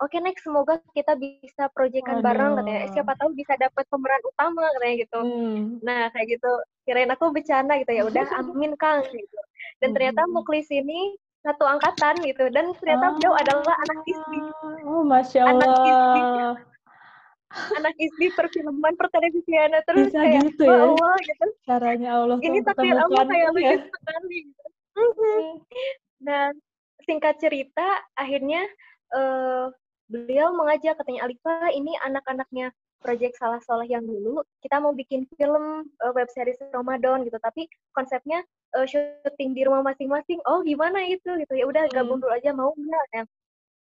Oke, 0.00 0.16
next 0.16 0.42
semoga 0.42 0.80
kita 0.90 1.12
bisa 1.14 1.68
proyekan 1.70 2.18
bareng 2.18 2.56
katanya. 2.56 2.80
Eh. 2.82 2.90
Siapa 2.90 3.12
tahu 3.14 3.30
bisa 3.32 3.52
dapat 3.54 3.84
pemeran 3.86 4.22
utama 4.24 4.64
katanya 4.74 4.96
gitu. 4.98 5.18
Hmm. 5.20 5.60
Nah, 5.80 6.08
kayak 6.10 6.26
gitu. 6.34 6.50
Kirain 6.82 7.10
aku 7.10 7.30
bercanda 7.30 7.76
gitu 7.76 7.92
ya. 7.92 8.02
Udah 8.04 8.24
amin 8.40 8.74
Kang 8.74 9.04
gitu. 9.06 9.38
Dan 9.78 9.92
ternyata 9.92 10.24
Hmm. 10.24 10.32
Muklis 10.32 10.66
ini 10.68 11.14
satu 11.40 11.64
angkatan 11.64 12.20
gitu 12.20 12.48
dan 12.48 12.72
ternyata 12.76 13.16
beliau 13.16 13.32
adalah 13.34 13.72
anak 13.72 13.98
ISBI. 14.04 14.40
Oh, 14.84 15.00
Masya 15.02 15.40
Anak 15.46 15.68
ISBI. 15.68 15.92
Allah. 15.92 16.54
Anak 17.80 17.94
ISBI 17.96 18.28
perfilman, 18.32 18.94
pertelevisian 18.94 19.74
terus 19.84 20.08
Bisa 20.08 20.20
kayak 20.20 20.42
gitu 20.48 20.62
ya. 20.64 20.70
"Wah, 20.70 20.80
Allah 20.86 21.14
gitu. 21.18 21.44
Caranya 21.64 22.10
Allah 22.14 22.36
Ini 22.38 22.58
takdir 22.62 22.94
Allah 22.94 23.22
kayak 23.26 23.42
ya. 23.42 23.52
lucu 23.52 23.88
sekali 23.90 24.36
gitu. 24.48 24.62
Mhm. 25.00 25.64
Nah, 26.20 26.52
singkat 27.08 27.40
cerita, 27.40 28.04
akhirnya 28.12 28.68
eh, 29.16 29.66
beliau 30.10 30.52
mengajak 30.52 31.00
katanya 31.00 31.26
Alifa, 31.26 31.72
ini 31.72 31.96
anak-anaknya 32.04 32.70
proyek 33.00 33.32
Salah 33.40 33.58
Soleh 33.64 33.88
yang 33.88 34.04
dulu, 34.04 34.44
kita 34.60 34.76
mau 34.76 34.92
bikin 34.92 35.24
film 35.34 35.88
eh, 35.88 36.12
web 36.12 36.28
series 36.30 36.60
Ramadan 36.70 37.24
gitu, 37.24 37.40
tapi 37.40 37.66
konsepnya 37.96 38.44
eh, 38.76 38.86
syuting 38.86 39.56
di 39.56 39.64
rumah 39.64 39.82
masing-masing. 39.82 40.38
Oh, 40.44 40.60
gimana 40.60 41.02
itu 41.08 41.26
gitu. 41.40 41.52
Ya 41.56 41.64
udah 41.64 41.88
gabung 41.90 42.20
dulu 42.20 42.30
aja 42.30 42.52
mau 42.52 42.70
nggak? 42.76 43.04
Nah, 43.16 43.24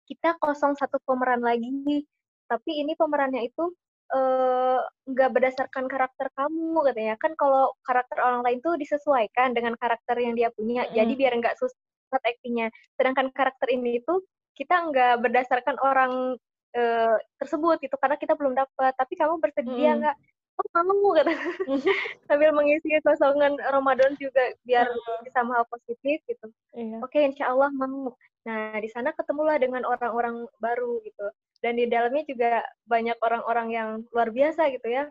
kita 0.08 0.38
kosong 0.40 0.72
satu 0.78 0.96
pemeran 1.04 1.44
lagi, 1.44 2.06
tapi 2.48 2.80
ini 2.80 2.96
pemerannya 2.96 3.44
itu 3.44 3.74
eh, 4.08 4.80
nggak 5.08 5.30
berdasarkan 5.34 5.84
karakter 5.88 6.26
kamu 6.32 6.80
katanya. 6.88 7.14
Kan 7.20 7.32
kalau 7.36 7.72
karakter 7.84 8.18
orang 8.20 8.40
lain 8.44 8.58
tuh 8.64 8.76
disesuaikan 8.80 9.52
dengan 9.52 9.76
karakter 9.76 10.16
yang 10.16 10.32
dia 10.36 10.48
punya 10.52 10.88
jadi 10.92 11.12
Mm. 11.12 11.20
biar 11.20 11.32
nggak 11.40 11.56
susah 11.60 12.20
aktingnya 12.24 12.72
sedangkan 12.96 13.28
karakter 13.36 13.68
ini 13.68 14.00
tuh 14.00 14.24
kita 14.56 14.80
nggak 14.88 15.14
berdasarkan 15.20 15.76
orang 15.84 16.12
eh, 16.76 17.16
tersebut 17.40 17.80
gitu 17.80 17.96
karena 18.00 18.16
kita 18.20 18.36
belum 18.36 18.52
dapat. 18.56 18.92
Tapi 18.96 19.12
kamu 19.16 19.40
bersedia 19.40 19.92
Mm. 19.96 19.98
nggak? 20.04 20.16
Oh 20.58 20.82
mau 20.82 21.14
kata 21.22 21.30
sambil 22.26 22.50
mengisi 22.50 22.90
kosongan 23.06 23.54
Ramadan 23.70 24.18
juga 24.18 24.42
biar 24.66 24.90
bisa 25.22 25.46
hal 25.46 25.62
positif 25.70 26.18
gitu. 26.26 26.46
Iya. 26.74 26.98
oke 26.98 27.14
insya 27.14 27.54
Allah 27.54 27.70
mau. 27.70 28.10
Nah 28.42 28.74
di 28.82 28.90
sana 28.90 29.14
ketemulah 29.14 29.54
dengan 29.62 29.86
orang-orang 29.86 30.50
baru 30.58 30.98
gitu 31.06 31.30
dan 31.62 31.74
di 31.78 31.86
dalamnya 31.90 32.24
juga 32.28 32.62
banyak 32.86 33.18
orang-orang 33.22 33.68
yang 33.74 33.88
luar 34.14 34.28
biasa 34.30 34.70
gitu 34.74 34.88
ya 34.88 35.04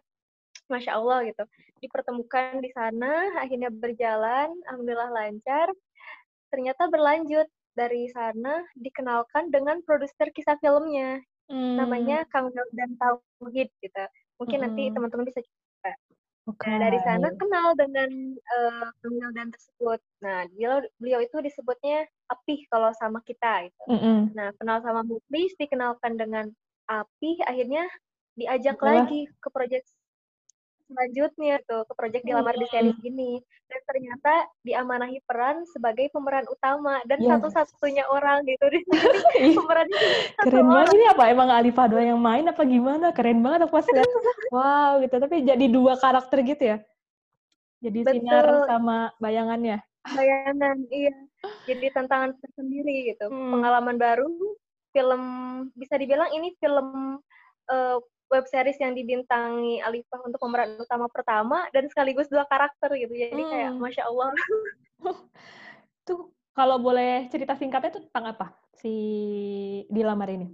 masya 0.72 1.00
Allah 1.00 1.24
gitu 1.27 1.44
dipertemukan 1.84 2.60
di 2.60 2.70
sana 2.74 3.38
akhirnya 3.39 3.70
berjalan 3.72 4.50
alhamdulillah 4.68 5.12
lancar 5.13 5.68
ternyata 6.51 6.88
berlanjut 6.92 7.48
dari 7.77 8.10
sana 8.10 8.66
dikenalkan 8.75 9.54
dengan 9.54 9.80
produser 9.86 10.32
kisah 10.34 10.58
filmnya 10.60 11.22
Hmm. 11.48 11.80
namanya 11.80 12.27
Kang 12.27 12.51
dan 12.75 12.92
Tauhid 13.00 13.72
gitu 13.80 14.04
mungkin 14.36 14.60
nanti 14.68 14.92
Mm-mm. 14.92 14.96
teman-teman 15.00 15.25
bisa 15.32 15.39
coba 15.39 15.92
Oke. 16.48 16.68
Nah, 16.68 16.80
dari 16.80 17.00
sana 17.04 17.27
kenal 17.39 17.75
dengan 17.75 18.10
eh, 18.39 18.88
Kang 19.04 19.16
dan 19.36 19.48
tersebut. 19.51 20.00
Nah, 20.24 20.48
beliau, 20.51 20.80
beliau 21.00 21.20
itu 21.24 21.38
disebutnya 21.44 22.08
Apih 22.27 22.63
kalau 22.67 22.91
sama 22.96 23.24
kita. 23.24 23.67
Gitu. 23.72 23.84
Mm-mm. 23.88 24.36
Nah, 24.36 24.51
kenal 24.60 24.84
sama 24.84 25.01
Muklis, 25.03 25.55
dikenalkan 25.55 26.19
dengan 26.19 26.51
Apih, 26.88 27.39
akhirnya 27.43 27.88
diajak 28.38 28.77
Itulah. 28.77 29.03
lagi 29.03 29.27
ke 29.41 29.50
proyek 29.50 29.84
selanjutnya 30.88 31.60
tuh 31.67 31.84
ke 31.84 31.93
proyek 32.00 32.24
dilamar 32.24 32.55
di 32.55 32.63
series 32.72 32.96
ini 33.03 33.43
dan 33.67 33.81
ternyata 33.84 34.48
diamanahi 34.63 35.19
peran 35.27 35.67
sebagai 35.75 36.07
pemeran 36.15 36.48
utama 36.48 37.03
dan 37.03 37.19
Yes. 37.19 37.43
satu-satunya 37.43 38.07
orang 38.07 38.48
gitu 38.48 38.72
di 38.72 38.79
sini 38.88 39.51
cuma 39.60 39.84
satu 39.84 40.48
Keren 40.48 40.67
banget 40.72 40.96
ini 40.96 41.05
apa 41.12 41.24
emang 41.27 41.50
Alifah 41.51 41.86
doang 41.91 42.07
yang 42.07 42.22
main 42.24 42.48
apa 42.48 42.63
gimana? 42.63 43.12
Keren 43.12 43.43
banget 43.43 43.67
aku 43.67 43.75
pas 43.75 43.88
lihat. 43.91 44.12
Wow 44.48 44.91
gitu. 45.03 45.15
Tapi 45.19 45.36
jadi 45.43 45.65
dua 45.67 46.00
karakter 46.00 46.39
gitu 46.48 46.63
ya. 46.63 46.77
Jadi 47.84 48.00
sinar 48.07 48.46
Betul. 48.48 48.65
sama 48.72 48.98
bayangannya. 49.19 49.84
bayangan 50.07 50.88
iya 50.88 51.12
jadi 51.67 51.91
tantangan 51.94 52.36
tersendiri 52.39 53.12
gitu 53.13 53.27
Hmm. 53.27 53.51
pengalaman 53.53 53.98
baru 54.00 54.27
film 54.96 55.22
bisa 55.75 56.00
dibilang 56.00 56.32
ini 56.32 56.56
film 56.58 57.20
eh, 57.67 57.98
web 58.27 58.46
series 58.48 58.79
yang 58.79 58.91
dibintangi 58.91 59.79
Alifah 59.84 60.20
untuk 60.27 60.39
pemeran 60.39 60.79
utama 60.79 61.08
pertama 61.08 61.67
dan 61.72 61.88
sekaligus 61.88 62.27
dua 62.27 62.44
karakter 62.48 62.91
gitu 62.96 63.12
jadi 63.12 63.44
kayak 63.44 63.72
Hmm. 63.75 63.82
masya 63.84 64.03
Allah 64.08 64.32
Tuh 66.08 66.32
kalau 66.56 66.79
boleh 66.79 67.27
cerita 67.27 67.53
singkatnya 67.53 68.00
tuh 68.00 68.03
tentang 68.08 68.32
apa 68.32 68.48
si 68.74 68.94
dilamar 69.91 70.32
ini? 70.32 70.48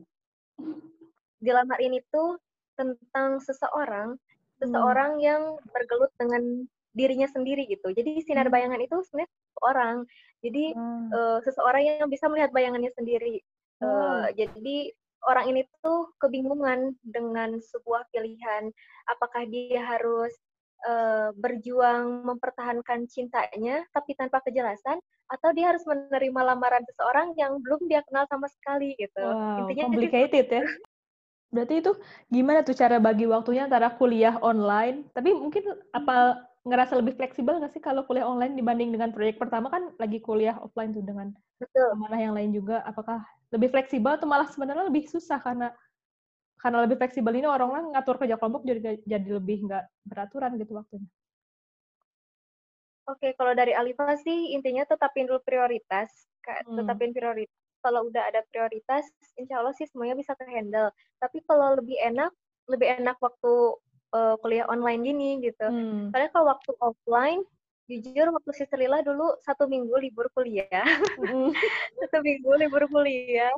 dilamar 1.38 1.80
ini 1.84 2.00
tuh 2.10 2.40
tentang 2.74 3.38
seseorang 3.44 4.16
Hmm. 4.16 4.60
seseorang 4.64 5.20
yang 5.20 5.60
bergelut 5.70 6.10
dengan 6.16 6.66
dirinya 6.94 7.26
sendiri 7.26 7.66
gitu 7.68 7.90
jadi 7.90 8.22
sinar 8.22 8.48
Hmm. 8.48 8.56
bayangan 8.56 8.82
itu 8.86 8.98
sebenarnya 9.10 9.32
seseorang 9.34 9.96
jadi 10.44 10.64
Hmm. 10.78 11.08
eh, 11.10 11.40
seseorang 11.44 11.84
yang 11.84 12.10
bisa 12.12 12.26
melihat 12.28 12.52
bayangannya 12.52 12.92
sendiri. 12.94 13.40
Eh, 13.40 13.86
Oh. 13.88 14.24
jadi 14.36 14.92
orang 15.24 15.56
ini 15.56 15.62
tuh 15.80 16.12
kebingungan 16.20 17.00
dengan 17.00 17.56
sebuah 17.64 18.12
pilihan, 18.12 18.68
apakah 19.08 19.48
dia 19.48 19.80
harus 19.80 20.36
uh, 20.84 21.32
berjuang 21.40 22.28
mempertahankan 22.28 23.08
cintanya 23.08 23.88
tapi 23.96 24.20
tanpa 24.20 24.44
kejelasan 24.44 25.00
atau 25.32 25.50
dia 25.56 25.72
harus 25.72 25.88
menerima 25.88 26.42
lamaran 26.44 26.84
seseorang 26.92 27.32
yang 27.40 27.56
belum 27.64 27.88
dia 27.88 28.04
kenal 28.04 28.28
sama 28.28 28.52
sekali 28.52 28.92
gitu. 29.00 29.24
Wow, 29.24 29.64
Intinya 29.64 29.88
complicated 29.88 30.46
ya. 30.52 30.64
Berarti 31.56 31.76
itu 31.80 31.92
gimana 32.28 32.68
tuh 32.68 32.76
cara 32.76 33.00
bagi 33.00 33.24
waktunya 33.24 33.64
antara 33.64 33.96
kuliah 33.96 34.36
online, 34.44 35.08
tapi 35.16 35.32
mungkin 35.32 35.72
apa 35.96 36.44
ngerasa 36.64 36.96
lebih 36.96 37.20
fleksibel 37.20 37.60
nggak 37.60 37.76
sih 37.76 37.84
kalau 37.84 38.08
kuliah 38.08 38.24
online 38.24 38.56
dibanding 38.56 38.96
dengan 38.96 39.12
proyek 39.12 39.36
pertama 39.36 39.68
kan 39.68 39.92
lagi 40.00 40.24
kuliah 40.24 40.56
offline 40.64 40.96
tuh 40.96 41.04
dengan 41.04 41.36
Betul. 41.60 41.92
mana 42.00 42.16
yang 42.16 42.32
lain 42.32 42.56
juga 42.56 42.80
apakah 42.88 43.20
lebih 43.52 43.76
fleksibel 43.76 44.16
atau 44.16 44.28
malah 44.28 44.48
sebenarnya 44.48 44.88
lebih 44.88 45.04
susah 45.12 45.44
karena 45.44 45.76
karena 46.64 46.88
lebih 46.88 46.96
fleksibel 46.96 47.36
ini 47.36 47.44
orang-orang 47.44 47.92
ngatur 47.92 48.16
kerja 48.16 48.40
kelompok 48.40 48.64
jadi 48.64 48.96
jadi 49.04 49.30
lebih 49.36 49.68
nggak 49.68 49.84
beraturan 50.08 50.56
gitu 50.56 50.80
waktunya. 50.80 51.12
Oke, 53.04 53.36
kalau 53.36 53.52
dari 53.52 53.76
Alifa 53.76 54.16
sih 54.16 54.56
intinya 54.56 54.88
tetapin 54.88 55.28
dulu 55.28 55.44
prioritas, 55.44 56.08
hmm. 56.48 56.80
tetapin 56.80 57.12
prioritas. 57.12 57.52
Kalau 57.84 58.08
udah 58.08 58.32
ada 58.32 58.40
prioritas, 58.48 59.04
insya 59.36 59.60
Allah 59.60 59.76
sih 59.76 59.84
semuanya 59.92 60.16
bisa 60.16 60.32
terhandle. 60.40 60.88
Tapi 61.20 61.44
kalau 61.44 61.76
lebih 61.76 62.00
enak, 62.00 62.32
lebih 62.72 62.96
enak 62.96 63.20
waktu 63.20 63.76
uh, 64.14 64.36
kuliah 64.40 64.70
online 64.70 65.02
gini 65.02 65.30
gitu. 65.42 65.68
Hmm. 65.68 66.14
Karena 66.14 66.30
kalau 66.32 66.46
waktu 66.54 66.72
offline, 66.80 67.42
jujur 67.90 68.32
waktu 68.32 68.52
si 68.56 68.64
Lila 68.78 69.04
dulu 69.04 69.36
satu 69.44 69.68
minggu 69.68 69.92
libur 70.00 70.30
kuliah, 70.32 70.88
hmm. 71.20 71.52
satu 72.06 72.24
minggu 72.24 72.52
libur 72.62 72.86
kuliah. 72.88 73.52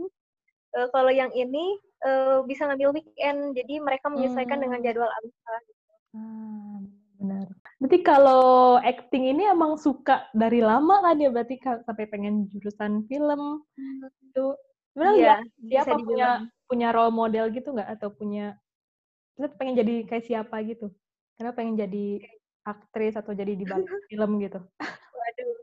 Uh, 0.75 0.87
kalau 0.91 1.11
yang 1.11 1.31
ini 1.31 1.79
uh, 2.03 2.43
bisa 2.43 2.67
ngambil 2.67 2.95
weekend, 2.95 3.55
jadi 3.55 3.79
mereka 3.83 4.11
menyesuaikan 4.11 4.59
hmm. 4.59 4.63
dengan 4.65 4.79
jadwal 4.81 5.11
Alifa. 5.11 5.55
Gitu. 5.67 5.93
Hmm, 6.15 6.77
benar. 7.19 7.47
Berarti 7.79 7.99
kalau 8.01 8.75
acting 8.79 9.35
ini 9.35 9.51
emang 9.51 9.75
suka 9.75 10.27
dari 10.31 10.63
lama 10.63 11.03
kan 11.03 11.19
ya 11.19 11.29
berarti 11.31 11.59
sampai 11.59 12.07
pengen 12.07 12.47
jurusan 12.51 13.03
film 13.07 13.63
hmm. 13.75 14.09
itu. 14.31 14.55
Sebenarnya 14.95 15.43
iya, 15.59 15.83
siapa 15.83 15.99
punya 15.99 16.47
punya 16.71 16.89
role 16.95 17.11
model 17.11 17.51
gitu 17.51 17.75
nggak 17.75 17.99
atau 17.99 18.09
punya 18.15 18.55
Terus 19.35 19.51
pengen 19.59 19.75
jadi 19.83 19.95
kayak 20.07 20.25
siapa 20.25 20.55
gitu? 20.63 20.87
Karena 21.35 21.51
pengen 21.51 21.75
jadi 21.75 22.23
aktris 22.65 23.13
atau 23.19 23.35
jadi 23.35 23.53
di 23.53 23.63
balik 23.67 23.87
film 24.09 24.31
gitu. 24.41 24.59
Waduh. 25.13 25.55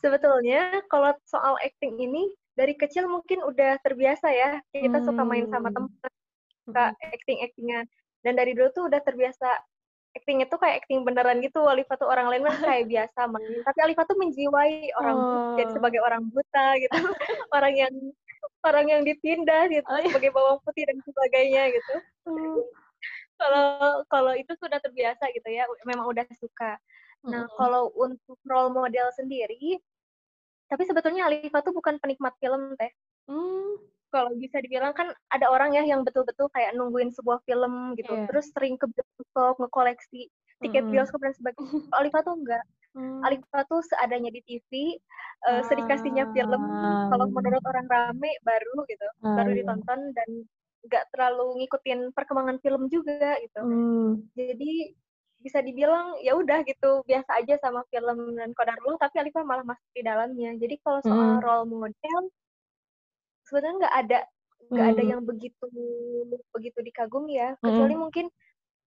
Sebetulnya 0.00 0.80
kalau 0.88 1.12
soal 1.28 1.60
acting 1.60 2.00
ini 2.00 2.32
dari 2.56 2.74
kecil 2.74 3.06
mungkin 3.06 3.44
udah 3.44 3.78
terbiasa 3.84 4.28
ya. 4.32 4.50
Kita 4.72 5.00
hmm. 5.00 5.06
suka 5.06 5.22
main 5.22 5.46
sama 5.52 5.68
hmm. 5.70 5.76
teman, 5.76 5.92
suka 6.66 6.84
hmm. 6.92 7.14
acting-actingan. 7.14 7.84
Dan 8.20 8.32
dari 8.36 8.52
dulu 8.52 8.68
tuh 8.72 8.84
udah 8.88 9.00
terbiasa 9.00 9.48
acting 10.10 10.42
itu 10.42 10.56
kayak 10.58 10.84
acting 10.84 11.06
beneran 11.06 11.38
gitu. 11.44 11.62
Alifa 11.68 11.94
tuh 11.94 12.10
orang 12.10 12.32
lain 12.32 12.42
kan 12.48 12.56
kayak 12.64 12.84
biasa 12.92 13.20
main. 13.30 13.62
Tapi 13.62 13.78
Alifa 13.84 14.02
tuh 14.08 14.16
menjiwai 14.18 14.96
orang 14.98 15.16
oh. 15.16 15.54
jadi 15.60 15.70
sebagai 15.76 16.00
orang 16.02 16.22
buta 16.32 16.66
gitu. 16.80 16.96
orang 17.56 17.74
yang 17.76 17.94
orang 18.64 18.86
yang 18.92 19.02
ditindas 19.02 19.72
gitu 19.72 19.86
oh, 19.88 19.98
iya. 19.98 20.08
sebagai 20.12 20.30
bawang 20.34 20.58
putih 20.64 20.84
dan 20.84 20.98
sebagainya 21.00 21.62
gitu. 21.72 21.94
Hmm. 22.28 22.60
Kalau 23.40 23.68
kalau 24.12 24.32
itu 24.36 24.52
sudah 24.60 24.76
terbiasa 24.84 25.32
gitu 25.32 25.48
ya, 25.48 25.64
memang 25.88 26.04
udah 26.08 26.28
suka. 26.36 26.76
Nah, 27.24 27.48
hmm. 27.48 27.56
kalau 27.56 27.88
untuk 27.96 28.36
role 28.44 28.72
model 28.72 29.08
sendiri, 29.16 29.80
tapi 30.68 30.82
sebetulnya 30.84 31.28
Alifa 31.28 31.64
tuh 31.64 31.72
bukan 31.72 31.96
penikmat 32.00 32.36
film 32.40 32.76
teh. 32.76 32.92
Hmm 33.28 33.80
kalau 34.10 34.34
bisa 34.36 34.58
dibilang 34.58 34.92
kan 34.92 35.14
ada 35.30 35.46
orang 35.48 35.72
ya 35.72 35.86
yang 35.86 36.02
betul-betul 36.02 36.50
kayak 36.50 36.74
nungguin 36.74 37.14
sebuah 37.14 37.40
film 37.46 37.94
gitu, 37.94 38.10
yeah. 38.10 38.26
terus 38.26 38.50
sering 38.50 38.74
ke 38.74 38.90
bioskop 38.90 39.56
ngekoleksi 39.62 40.26
tiket 40.60 40.84
mm. 40.84 40.92
bioskop 40.92 41.22
dan 41.22 41.32
sebagainya. 41.32 41.80
Alifa 41.98 42.20
tuh 42.26 42.36
enggak. 42.36 42.64
Mm. 42.96 43.22
Alifa 43.22 43.62
tuh 43.70 43.80
seadanya 43.86 44.30
di 44.34 44.42
TV, 44.42 44.98
uh, 45.46 45.60
ah. 45.60 45.62
sedikasihnya 45.66 46.30
film. 46.34 46.62
Kalau 47.10 47.26
menurut 47.30 47.62
orang 47.62 47.86
rame 47.86 48.30
baru 48.42 48.82
gitu, 48.90 49.06
ah, 49.22 49.36
baru 49.38 49.50
iya. 49.54 49.58
ditonton 49.62 50.00
dan 50.16 50.28
nggak 50.80 51.04
terlalu 51.12 51.46
ngikutin 51.62 52.00
perkembangan 52.16 52.58
film 52.64 52.90
juga 52.90 53.36
gitu. 53.38 53.60
Mm. 53.62 54.10
Jadi 54.34 54.72
bisa 55.40 55.64
dibilang 55.64 56.20
ya 56.20 56.36
udah 56.36 56.60
gitu 56.68 57.00
biasa 57.08 57.40
aja 57.40 57.56
sama 57.64 57.80
film 57.88 58.36
dan 58.36 58.52
Kodarul 58.52 59.00
tapi 59.00 59.24
Alifa 59.24 59.40
malah 59.46 59.64
masuk 59.64 59.90
di 59.96 60.02
dalamnya. 60.02 60.52
Jadi 60.58 60.74
kalau 60.84 61.00
soal 61.00 61.38
mm. 61.38 61.42
role 61.44 61.66
model 61.68 62.20
sebenarnya 63.46 63.74
nggak 63.82 63.96
ada 64.06 64.20
nggak 64.70 64.86
hmm. 64.86 64.94
ada 64.94 65.02
yang 65.02 65.22
begitu 65.26 65.66
begitu 66.54 66.78
dikagumi 66.78 67.42
ya 67.42 67.58
kecuali 67.58 67.98
hmm. 67.98 68.02
mungkin 68.06 68.26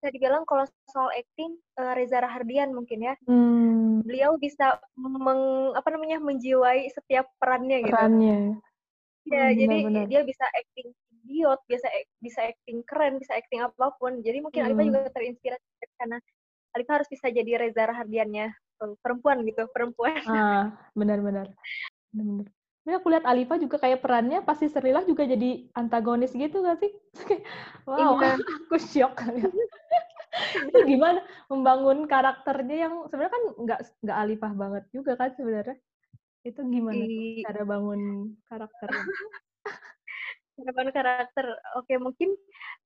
bisa 0.03 0.11
dibilang 0.19 0.43
kalau 0.43 0.67
soal 0.91 1.07
acting 1.15 1.55
uh, 1.79 1.95
Reza 1.95 2.19
Rahardian 2.19 2.75
mungkin 2.75 3.07
ya. 3.07 3.15
Hmm. 3.23 4.03
beliau 4.03 4.35
bisa 4.35 4.75
meng, 4.99 5.71
apa 5.79 5.87
namanya 5.95 6.19
menjiwai 6.19 6.91
setiap 6.91 7.31
perannya 7.39 7.87
gitu. 7.87 7.95
Perannya. 7.95 8.59
Ya 9.23 9.47
hmm, 9.47 9.55
jadi 9.55 9.77
benar. 9.87 10.05
dia 10.11 10.21
bisa 10.27 10.43
acting 10.51 10.91
idiot 11.23 11.63
bisa 11.71 11.87
bisa 12.19 12.51
acting 12.51 12.83
keren 12.83 13.15
bisa 13.15 13.31
acting 13.39 13.63
apa 13.63 13.95
pun. 13.95 14.19
Jadi 14.19 14.43
mungkin 14.43 14.59
hmm. 14.59 14.67
Alifa 14.75 14.83
juga 14.91 14.99
terinspirasi 15.15 15.63
karena 15.95 16.19
Alifa 16.75 16.91
harus 16.99 17.07
bisa 17.07 17.31
jadi 17.31 17.63
Reza 17.63 17.87
Rahardiannya 17.87 18.51
perempuan 18.99 19.47
gitu 19.47 19.71
perempuan. 19.71 20.19
Ah 20.27 20.75
benar-benar. 20.99 21.47
Benar-benar 22.11 22.51
tapi 22.83 22.99
aku 22.99 23.07
lihat 23.15 23.23
Alifa 23.23 23.55
juga 23.55 23.79
kayak 23.79 24.03
perannya 24.03 24.43
pasti 24.43 24.67
Serilah 24.67 25.07
juga 25.07 25.23
jadi 25.23 25.71
antagonis 25.71 26.35
gitu 26.35 26.59
gak 26.59 26.83
sih? 26.83 26.91
wow, 27.87 28.19
iya. 28.19 28.35
aku 28.67 28.75
shock. 28.75 29.23
itu 30.67 30.79
gimana 30.83 31.23
membangun 31.47 32.03
karakternya 32.11 32.75
yang 32.89 33.07
sebenarnya 33.07 33.31
kan 33.31 33.43
nggak 33.55 33.79
nggak 34.03 34.17
Alifah 34.19 34.51
banget 34.51 34.83
juga 34.91 35.15
kan 35.15 35.31
sebenarnya. 35.31 35.79
Itu 36.43 36.59
gimana 36.67 37.07
I... 37.07 37.47
cara 37.47 37.63
bangun 37.63 38.35
karakternya? 38.51 39.03
cara 40.59 40.71
bangun 40.75 40.91
karakter. 40.91 41.45
Oke, 41.79 41.95
mungkin 42.03 42.35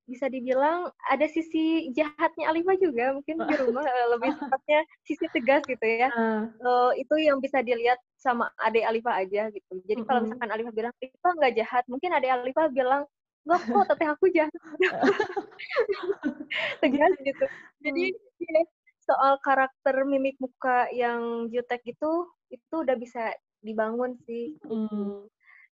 bisa 0.07 0.31
dibilang 0.31 0.87
ada 1.11 1.27
sisi 1.27 1.91
jahatnya 1.91 2.47
Alifah 2.47 2.79
juga 2.79 3.11
mungkin 3.11 3.43
di 3.43 3.55
rumah 3.59 3.83
eh, 3.91 4.07
lebih 4.15 4.31
tepatnya 4.39 4.79
sisi 5.03 5.27
tegas 5.35 5.61
gitu 5.67 5.83
ya. 5.83 6.07
Uh. 6.15 6.47
Uh, 6.63 6.91
itu 6.95 7.15
yang 7.19 7.43
bisa 7.43 7.59
dilihat 7.59 7.99
sama 8.15 8.47
adik 8.63 8.87
Alifa 8.87 9.19
aja 9.19 9.51
gitu. 9.51 9.83
Jadi 9.83 10.01
kalau 10.07 10.23
misalkan 10.23 10.49
Alifa 10.49 10.71
bilang 10.71 10.95
Alifa 11.03 11.29
nggak 11.35 11.53
jahat, 11.59 11.83
mungkin 11.91 12.15
adik 12.15 12.31
Alifa 12.31 12.63
bilang 12.71 13.03
nggak 13.43 13.61
kok 13.67 13.85
tapi 13.91 14.03
aku 14.07 14.25
jahat. 14.31 14.61
Tegas 16.81 17.13
gitu. 17.21 17.45
Jadi 17.83 18.05
ya, 18.39 18.61
soal 19.03 19.35
karakter 19.43 20.07
mimik 20.07 20.39
muka 20.39 20.87
yang 20.95 21.51
jutek 21.51 21.83
itu 21.83 22.11
itu 22.47 22.75
udah 22.79 22.95
bisa 22.95 23.35
dibangun 23.59 24.15
sih. 24.23 24.55
Mm. 24.63 25.27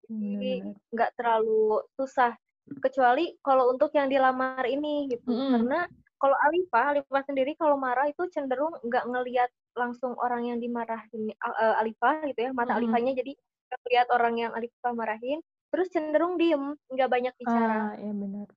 Jadi 0.10 0.54
nggak 0.94 1.18
terlalu 1.18 1.82
susah. 1.98 2.38
Kecuali 2.78 3.34
kalau 3.42 3.74
untuk 3.74 3.90
yang 3.98 4.06
dilamar 4.06 4.62
ini 4.70 5.10
gitu, 5.10 5.26
mm. 5.26 5.50
karena 5.58 5.80
kalau 6.20 6.36
Alifa, 6.46 6.82
Alifa 6.94 7.20
sendiri 7.26 7.56
kalau 7.56 7.80
marah 7.80 8.06
itu 8.12 8.28
cenderung 8.30 8.76
nggak 8.84 9.08
ngelihat 9.08 9.50
langsung 9.74 10.20
orang 10.20 10.52
yang 10.52 10.60
dimarahin 10.60 11.32
uh, 11.40 11.80
Alifa 11.80 12.28
gitu 12.28 12.40
ya, 12.46 12.52
mata 12.52 12.76
mm-hmm. 12.76 12.80
Alifanya 12.84 13.12
jadi 13.24 13.34
ngelihat 13.70 14.08
orang 14.12 14.34
yang 14.36 14.52
Alifa 14.52 14.90
marahin, 14.92 15.40
terus 15.72 15.88
cenderung 15.94 16.36
diem, 16.36 16.76
nggak 16.92 17.10
banyak 17.10 17.34
bicara. 17.40 17.94
Ah, 17.94 17.94
iya 17.96 18.12
benar. 18.12 18.48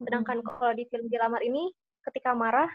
Sedangkan 0.00 0.40
mm-hmm. 0.40 0.56
kalau 0.56 0.72
di 0.72 0.84
film 0.88 1.06
Dilamar 1.12 1.42
ini, 1.44 1.68
ketika 2.08 2.32
marah, 2.32 2.70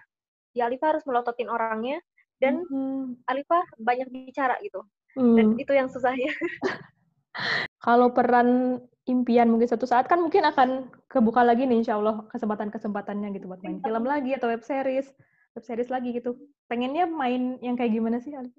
ya 0.53 0.69
Alifa 0.69 0.93
harus 0.93 1.03
melototin 1.09 1.49
orangnya, 1.49 1.97
dan 2.37 2.61
mm-hmm. 2.61 3.25
Alifa 3.25 3.59
banyak 3.81 4.07
bicara 4.13 4.61
gitu. 4.61 4.85
Mm. 5.17 5.35
Dan 5.35 5.47
itu 5.57 5.71
yang 5.73 5.89
susahnya. 5.89 6.29
kalau 7.83 8.15
peran 8.15 8.79
impian 9.03 9.51
mungkin 9.51 9.67
satu 9.67 9.83
saat 9.83 10.07
kan 10.07 10.23
mungkin 10.23 10.47
akan 10.47 10.87
kebuka 11.11 11.43
lagi 11.43 11.67
nih 11.67 11.83
insya 11.83 11.99
Allah 11.99 12.23
kesempatan-kesempatannya 12.31 13.35
gitu 13.35 13.51
buat 13.51 13.59
main 13.59 13.83
film 13.83 14.03
lagi 14.07 14.31
atau 14.39 14.47
web 14.47 14.63
series 14.63 15.11
web 15.53 15.63
series 15.67 15.91
lagi 15.91 16.15
gitu 16.15 16.39
pengennya 16.71 17.03
main 17.03 17.59
yang 17.59 17.75
kayak 17.75 17.91
gimana 17.91 18.23
sih 18.23 18.31
Alisa? 18.31 18.55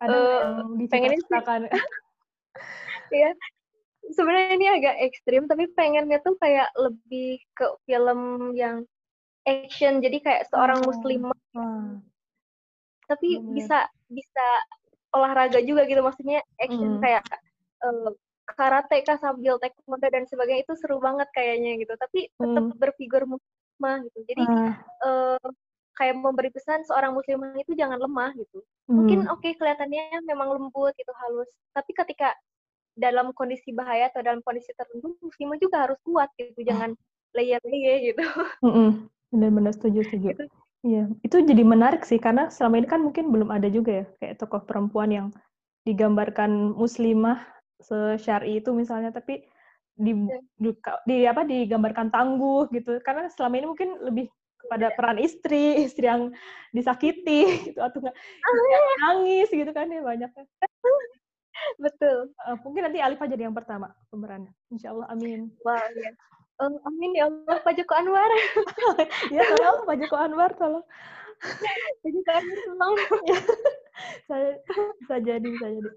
Ada 0.00 0.16
uh, 0.16 0.24
yang 0.64 0.70
dicita-citakan? 0.80 1.60
Iya, 3.06 3.38
sebenarnya 4.10 4.52
ini 4.58 4.66
agak 4.66 4.96
ekstrim 4.98 5.46
tapi 5.46 5.70
pengennya 5.74 6.18
tuh 6.26 6.34
kayak 6.38 6.74
lebih 6.74 7.38
ke 7.54 7.66
film 7.86 8.50
yang 8.54 8.82
action 9.46 10.02
jadi 10.02 10.18
kayak 10.22 10.42
seorang 10.50 10.82
oh, 10.82 10.90
muslimah 10.90 11.38
hmm. 11.54 12.02
tapi 13.06 13.38
hmm. 13.38 13.54
bisa 13.54 13.86
bisa 14.10 14.46
olahraga 15.16 15.60
juga 15.64 15.88
gitu 15.88 16.04
maksudnya 16.04 16.44
action 16.60 16.98
hmm. 16.98 17.02
kayak 17.02 17.22
uh, 17.82 18.12
karate 18.46 19.02
kah 19.02 19.18
sambil 19.18 19.58
taekwondo 19.58 20.06
dan 20.06 20.24
sebagainya 20.30 20.62
itu 20.62 20.74
seru 20.78 21.02
banget 21.02 21.26
kayaknya 21.34 21.82
gitu 21.82 21.94
tapi 21.98 22.30
tetap 22.30 22.64
hmm. 22.68 22.78
berfigur 22.78 23.22
muslimah 23.26 23.96
gitu 24.06 24.18
jadi 24.28 24.42
hmm. 24.46 24.72
uh, 25.02 25.48
kayak 25.96 26.14
memberi 26.20 26.52
pesan 26.52 26.84
seorang 26.86 27.16
muslimah 27.16 27.56
itu 27.58 27.72
jangan 27.74 27.98
lemah 27.98 28.30
gitu 28.36 28.62
hmm. 28.62 28.94
mungkin 28.94 29.18
oke 29.32 29.42
okay, 29.42 29.58
kelihatannya 29.58 30.22
memang 30.28 30.52
lembut 30.54 30.94
gitu 30.94 31.12
halus 31.26 31.50
tapi 31.74 31.90
ketika 31.96 32.36
dalam 32.96 33.32
kondisi 33.36 33.76
bahaya 33.76 34.08
atau 34.08 34.24
dalam 34.24 34.40
kondisi 34.40 34.72
tertentu 34.72 35.16
muslimah 35.20 35.58
juga 35.60 35.88
harus 35.88 35.98
kuat 36.06 36.30
gitu 36.38 36.64
jangan 36.64 36.94
leye-leye 37.36 38.14
gitu 38.14 38.24
hmm. 38.64 39.10
Benar-benar 39.34 39.74
setuju, 39.74 40.00
setuju. 40.06 40.28
Itu 40.32 40.46
Iya, 40.86 41.10
itu 41.26 41.36
jadi 41.42 41.62
menarik 41.66 42.06
sih 42.06 42.22
karena 42.22 42.46
selama 42.46 42.78
ini 42.78 42.86
kan 42.86 43.00
mungkin 43.02 43.34
belum 43.34 43.50
ada 43.50 43.66
juga 43.66 43.90
ya 43.90 44.04
kayak 44.22 44.34
tokoh 44.38 44.62
perempuan 44.62 45.10
yang 45.10 45.26
digambarkan 45.82 46.78
muslimah 46.78 47.42
sesyari 47.82 48.62
itu 48.62 48.70
misalnya 48.70 49.10
tapi 49.10 49.42
di, 49.98 50.12
Iya. 50.14 50.38
di, 50.62 50.70
di 51.08 51.16
apa 51.26 51.42
digambarkan 51.42 52.14
tangguh 52.14 52.70
gitu 52.70 53.02
karena 53.02 53.26
selama 53.34 53.54
ini 53.58 53.66
mungkin 53.66 53.90
lebih 53.98 54.30
kepada 54.62 54.94
peran 54.94 55.18
istri 55.18 55.74
istri 55.90 56.06
yang 56.06 56.30
disakiti 56.70 57.70
gitu 57.72 57.80
atau 57.82 57.98
enggak 57.98 58.14
yang 58.70 58.86
nangis 59.02 59.48
gitu 59.50 59.70
kan 59.74 59.90
ya 59.90 60.00
banyaknya 60.06 60.44
betul. 61.82 62.30
Uh, 62.46 62.56
mungkin 62.62 62.82
nanti 62.86 63.00
Alifah 63.02 63.26
jadi 63.26 63.48
yang 63.48 63.56
pertama 63.56 63.90
pemerannya 64.12 64.52
insya 64.70 64.94
Allah 64.94 65.10
amin 65.10 65.50
Wah, 65.66 65.82
ya. 65.98 66.12
Oh, 66.56 66.72
amin 66.88 67.12
ya 67.12 67.28
Allah, 67.28 67.60
Pak 67.60 67.76
Joko 67.76 67.92
Anwar. 67.92 68.30
ya 69.34 69.44
tolong 69.44 69.84
Pak 69.84 69.96
Joko 70.00 70.16
Anwar 70.16 70.50
tolong. 70.56 70.84
Pak 72.00 72.08
Joko 72.08 72.30
Anwar 72.32 72.58
tolong. 72.64 72.96
saya 74.28 74.56
bisa 75.00 75.16
jadi 75.20 75.46
bisa 75.46 75.68
jadi. 75.68 75.90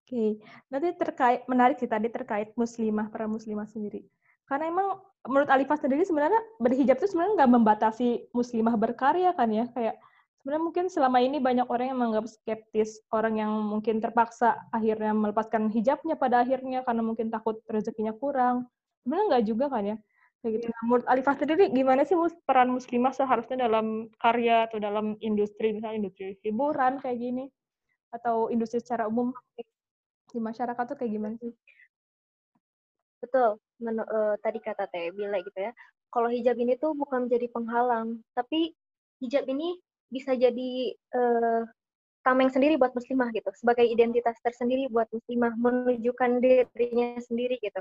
Oke 0.00 0.26
nanti 0.68 0.88
terkait 0.98 1.46
menarik 1.46 1.78
sih 1.78 1.88
tadi 1.88 2.10
terkait 2.12 2.52
muslimah 2.60 3.08
para 3.08 3.24
muslimah 3.24 3.64
sendiri. 3.64 4.04
Karena 4.44 4.68
emang 4.68 5.00
menurut 5.24 5.48
Alifah 5.48 5.80
sendiri 5.80 6.04
sebenarnya 6.04 6.40
berhijab 6.60 7.00
itu 7.00 7.16
sebenarnya 7.16 7.44
nggak 7.44 7.52
membatasi 7.56 8.08
muslimah 8.36 8.76
berkarya 8.76 9.32
kan 9.32 9.48
ya? 9.48 9.64
Kayak 9.72 9.96
sebenarnya 10.42 10.64
mungkin 10.64 10.84
selama 10.92 11.24
ini 11.24 11.40
banyak 11.40 11.68
orang 11.72 11.86
yang 11.92 11.98
menganggap 12.00 12.26
skeptis 12.28 13.00
orang 13.16 13.40
yang 13.40 13.52
mungkin 13.64 14.00
terpaksa 14.00 14.60
akhirnya 14.76 15.16
melepaskan 15.16 15.72
hijabnya 15.72 16.20
pada 16.20 16.44
akhirnya 16.44 16.84
karena 16.84 17.00
mungkin 17.04 17.32
takut 17.32 17.60
rezekinya 17.68 18.12
kurang 18.16 18.68
sebenarnya 19.02 19.26
nggak 19.30 19.44
juga 19.48 19.66
kan 19.72 19.84
ya 19.84 19.96
kayak 20.40 20.52
gitu. 20.56 20.66
Nah, 20.72 20.82
menurut 20.88 21.06
Alifah 21.06 21.36
sendiri 21.36 21.64
gimana 21.68 22.02
sih 22.08 22.16
peran 22.48 22.72
muslimah 22.72 23.12
seharusnya 23.12 23.68
dalam 23.68 24.08
karya 24.16 24.64
atau 24.68 24.80
dalam 24.80 25.20
industri 25.20 25.76
misalnya 25.76 26.00
industri 26.00 26.40
hiburan 26.40 26.96
kayak 27.00 27.18
gini 27.20 27.44
atau 28.10 28.48
industri 28.48 28.80
secara 28.80 29.06
umum 29.06 29.30
di 30.32 30.38
masyarakat 30.40 30.84
tuh 30.88 30.96
kayak 30.96 31.12
gimana 31.12 31.34
sih? 31.36 31.52
Betul, 33.20 33.60
Men 33.84 34.00
uh, 34.00 34.34
tadi 34.40 34.58
kata 34.64 34.88
Teh 34.88 35.12
Bila 35.12 35.44
gitu 35.44 35.60
ya. 35.60 35.72
Kalau 36.10 36.32
hijab 36.32 36.56
ini 36.56 36.74
tuh 36.80 36.96
bukan 36.96 37.28
menjadi 37.28 37.46
penghalang, 37.52 38.24
tapi 38.32 38.72
hijab 39.20 39.46
ini 39.46 39.78
bisa 40.10 40.34
jadi 40.34 40.96
uh, 41.14 41.62
tameng 42.20 42.52
sendiri 42.52 42.76
buat 42.76 42.92
muslimah 42.92 43.32
gitu, 43.32 43.48
sebagai 43.56 43.86
identitas 43.88 44.36
tersendiri 44.44 44.88
buat 44.92 45.08
muslimah, 45.08 45.56
menunjukkan 45.56 46.40
dirinya 46.44 47.16
sendiri 47.24 47.56
gitu. 47.64 47.80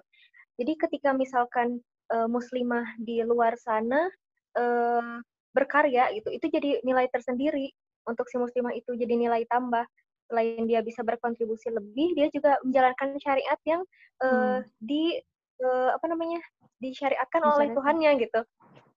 Jadi 0.60 0.74
ketika 0.80 1.12
misalkan 1.12 1.84
uh, 2.12 2.28
muslimah 2.28 2.88
di 3.04 3.20
luar 3.28 3.60
sana 3.60 4.08
uh, 4.56 5.20
berkarya 5.52 6.12
gitu, 6.16 6.32
itu 6.32 6.46
jadi 6.48 6.80
nilai 6.88 7.12
tersendiri 7.12 7.72
untuk 8.08 8.26
si 8.32 8.40
muslimah 8.40 8.72
itu 8.72 8.96
jadi 8.96 9.16
nilai 9.16 9.44
tambah. 9.52 9.84
Selain 10.30 10.62
dia 10.70 10.86
bisa 10.86 11.02
berkontribusi 11.02 11.74
lebih, 11.74 12.14
dia 12.14 12.30
juga 12.30 12.62
menjalankan 12.62 13.18
syariat 13.18 13.60
yang 13.66 13.82
uh, 14.22 14.62
hmm. 14.62 14.70
di 14.78 15.18
uh, 15.66 15.90
apa 15.98 16.06
namanya 16.06 16.40
disyariatkan 16.80 17.42
Disyariat. 17.44 17.58
oleh 17.58 17.68
Tuhannya 17.76 18.12
gitu. 18.24 18.42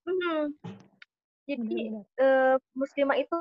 Hmm. 0.07 0.44
Jadi 1.48 1.81
uh, 2.22 2.57
muslimah 2.78 3.18
itu 3.18 3.38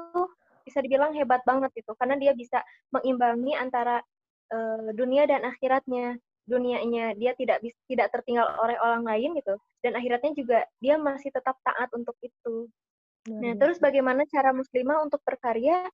bisa 0.65 0.79
dibilang 0.79 1.13
hebat 1.17 1.41
banget 1.43 1.71
gitu, 1.75 1.93
karena 1.97 2.15
dia 2.17 2.33
bisa 2.33 2.61
mengimbangi 2.93 3.53
antara 3.57 3.99
uh, 4.53 4.89
dunia 4.93 5.25
dan 5.25 5.45
akhiratnya 5.47 6.19
dunianya 6.41 7.13
dia 7.15 7.37
tidak 7.37 7.61
bisa 7.61 7.77
tidak 7.85 8.09
tertinggal 8.11 8.49
oleh 8.59 8.75
orang 8.81 9.05
lain 9.05 9.37
gitu 9.37 9.55
dan 9.85 9.93
akhiratnya 9.93 10.33
juga 10.33 10.59
dia 10.81 10.97
masih 10.97 11.29
tetap 11.29 11.55
taat 11.61 11.87
untuk 11.93 12.17
itu. 12.19 12.67
Nah, 13.29 13.53
terus 13.53 13.77
bagaimana 13.77 14.25
cara 14.25 14.49
muslimah 14.49 15.05
untuk 15.05 15.21
berkarya 15.21 15.85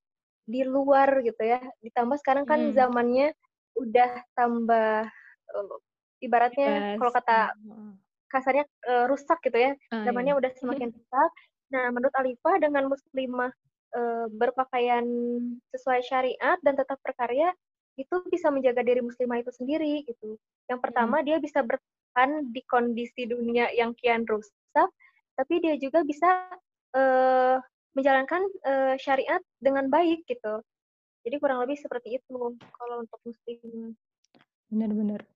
di 0.48 0.64
luar 0.64 1.20
gitu 1.20 1.44
ya? 1.44 1.60
Ditambah 1.84 2.16
sekarang 2.24 2.48
kan 2.48 2.72
hmm. 2.72 2.72
zamannya 2.72 3.36
udah 3.76 4.10
tambah 4.32 5.04
uh, 5.52 5.76
ibaratnya 6.24 6.96
kalau 6.96 7.12
kata 7.12 7.52
kasarnya 8.32 8.64
uh, 8.88 9.04
rusak 9.12 9.40
gitu 9.44 9.60
ya. 9.60 9.72
Ah, 9.92 10.08
zamannya 10.08 10.36
iya. 10.36 10.40
udah 10.40 10.50
semakin 10.56 10.88
rusak. 10.96 11.30
Nah, 11.68 11.92
menurut 11.92 12.14
Alifah 12.16 12.56
dengan 12.64 12.88
muslimah 12.88 13.52
uh, 13.94 14.26
berpakaian 14.32 15.04
sesuai 15.72 16.00
syariat 16.04 16.58
dan 16.64 16.74
tetap 16.76 16.98
berkarya 17.00 17.52
itu 17.98 18.14
bisa 18.30 18.48
menjaga 18.54 18.80
diri 18.86 19.02
muslimah 19.02 19.42
itu 19.42 19.50
sendiri 19.50 20.06
gitu. 20.06 20.38
Yang 20.70 20.80
pertama 20.80 21.18
hmm. 21.20 21.26
dia 21.26 21.36
bisa 21.42 21.60
bertahan 21.66 22.46
di 22.54 22.62
kondisi 22.70 23.26
dunia 23.26 23.68
yang 23.74 23.92
kian 23.98 24.22
rusak, 24.24 24.88
tapi 25.34 25.54
dia 25.58 25.74
juga 25.76 26.06
bisa 26.06 26.46
uh, 26.94 27.58
menjalankan 27.98 28.42
uh, 28.62 28.94
syariat 29.02 29.42
dengan 29.58 29.90
baik 29.90 30.22
gitu. 30.30 30.62
Jadi 31.26 31.36
kurang 31.42 31.66
lebih 31.66 31.76
seperti 31.76 32.22
itu 32.22 32.36
kalau 32.78 33.02
untuk 33.02 33.18
muslim. 33.26 33.92
Benar-benar. 34.70 35.26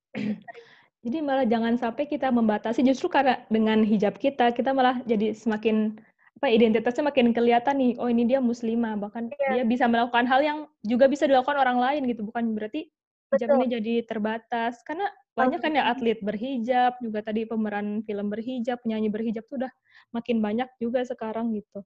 jadi 1.04 1.18
malah 1.18 1.42
jangan 1.42 1.74
sampai 1.74 2.06
kita 2.06 2.30
membatasi 2.30 2.86
justru 2.86 3.10
karena 3.10 3.42
dengan 3.50 3.82
hijab 3.82 4.14
kita 4.22 4.54
kita 4.54 4.70
malah 4.70 5.02
jadi 5.02 5.34
semakin 5.34 5.98
apa 6.42 6.50
identitasnya 6.50 7.06
makin 7.06 7.30
kelihatan 7.30 7.78
nih 7.78 7.92
oh 8.02 8.10
ini 8.10 8.26
dia 8.26 8.42
muslimah 8.42 8.98
bahkan 8.98 9.30
yeah. 9.38 9.62
dia 9.62 9.64
bisa 9.64 9.86
melakukan 9.86 10.26
hal 10.26 10.42
yang 10.42 10.58
juga 10.82 11.06
bisa 11.06 11.30
dilakukan 11.30 11.54
orang 11.54 11.78
lain 11.78 12.02
gitu 12.10 12.26
bukan 12.26 12.50
berarti 12.58 12.90
hijab 13.32 13.48
ini 13.58 13.66
jadi 13.80 13.94
terbatas. 14.04 14.80
Karena 14.84 15.08
banyak 15.32 15.60
kan 15.64 15.72
ya 15.72 15.88
atlet 15.88 16.20
berhijab 16.20 17.00
juga 17.00 17.24
tadi 17.24 17.48
pemeran 17.48 18.04
film 18.04 18.28
berhijab 18.28 18.76
penyanyi 18.84 19.08
berhijab 19.08 19.48
tuh 19.48 19.64
udah 19.64 19.72
makin 20.12 20.44
banyak 20.44 20.68
juga 20.76 21.00
sekarang 21.08 21.56
gitu. 21.56 21.80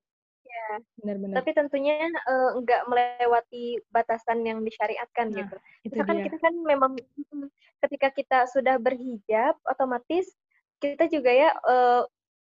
Ya 0.47 0.81
benar-benar 0.99 1.42
tapi 1.42 1.51
tentunya 1.55 2.09
uh, 2.27 2.59
nggak 2.59 2.83
melewati 2.88 3.79
batasan 3.92 4.40
yang 4.42 4.64
disyariatkan 4.64 5.29
nah, 5.35 5.38
gitu. 5.45 5.57
misalkan 5.85 6.16
kita 6.25 6.37
kan 6.40 6.55
memang 6.64 6.92
ketika 7.85 8.09
kita 8.14 8.38
sudah 8.49 8.81
berhijab 8.81 9.53
otomatis 9.69 10.33
kita 10.81 11.12
juga 11.12 11.29
ya 11.29 11.51
uh, 11.61 12.09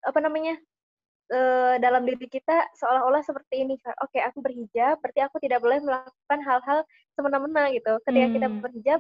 apa 0.06 0.20
namanya 0.24 0.56
uh, 1.34 1.76
dalam 1.78 2.04
diri 2.06 2.28
kita 2.28 2.70
seolah-olah 2.78 3.22
seperti 3.22 3.66
ini 3.66 3.76
oke 3.78 4.10
okay, 4.10 4.22
aku 4.26 4.42
berhijab 4.42 4.98
berarti 5.02 5.22
aku 5.24 5.38
tidak 5.42 5.60
boleh 5.62 5.80
melakukan 5.82 6.40
hal-hal 6.44 6.80
semena-mena 7.14 7.70
gitu 7.74 7.98
ketika 8.06 8.26
hmm. 8.28 8.36
kita 8.36 8.48
berhijab 8.62 9.00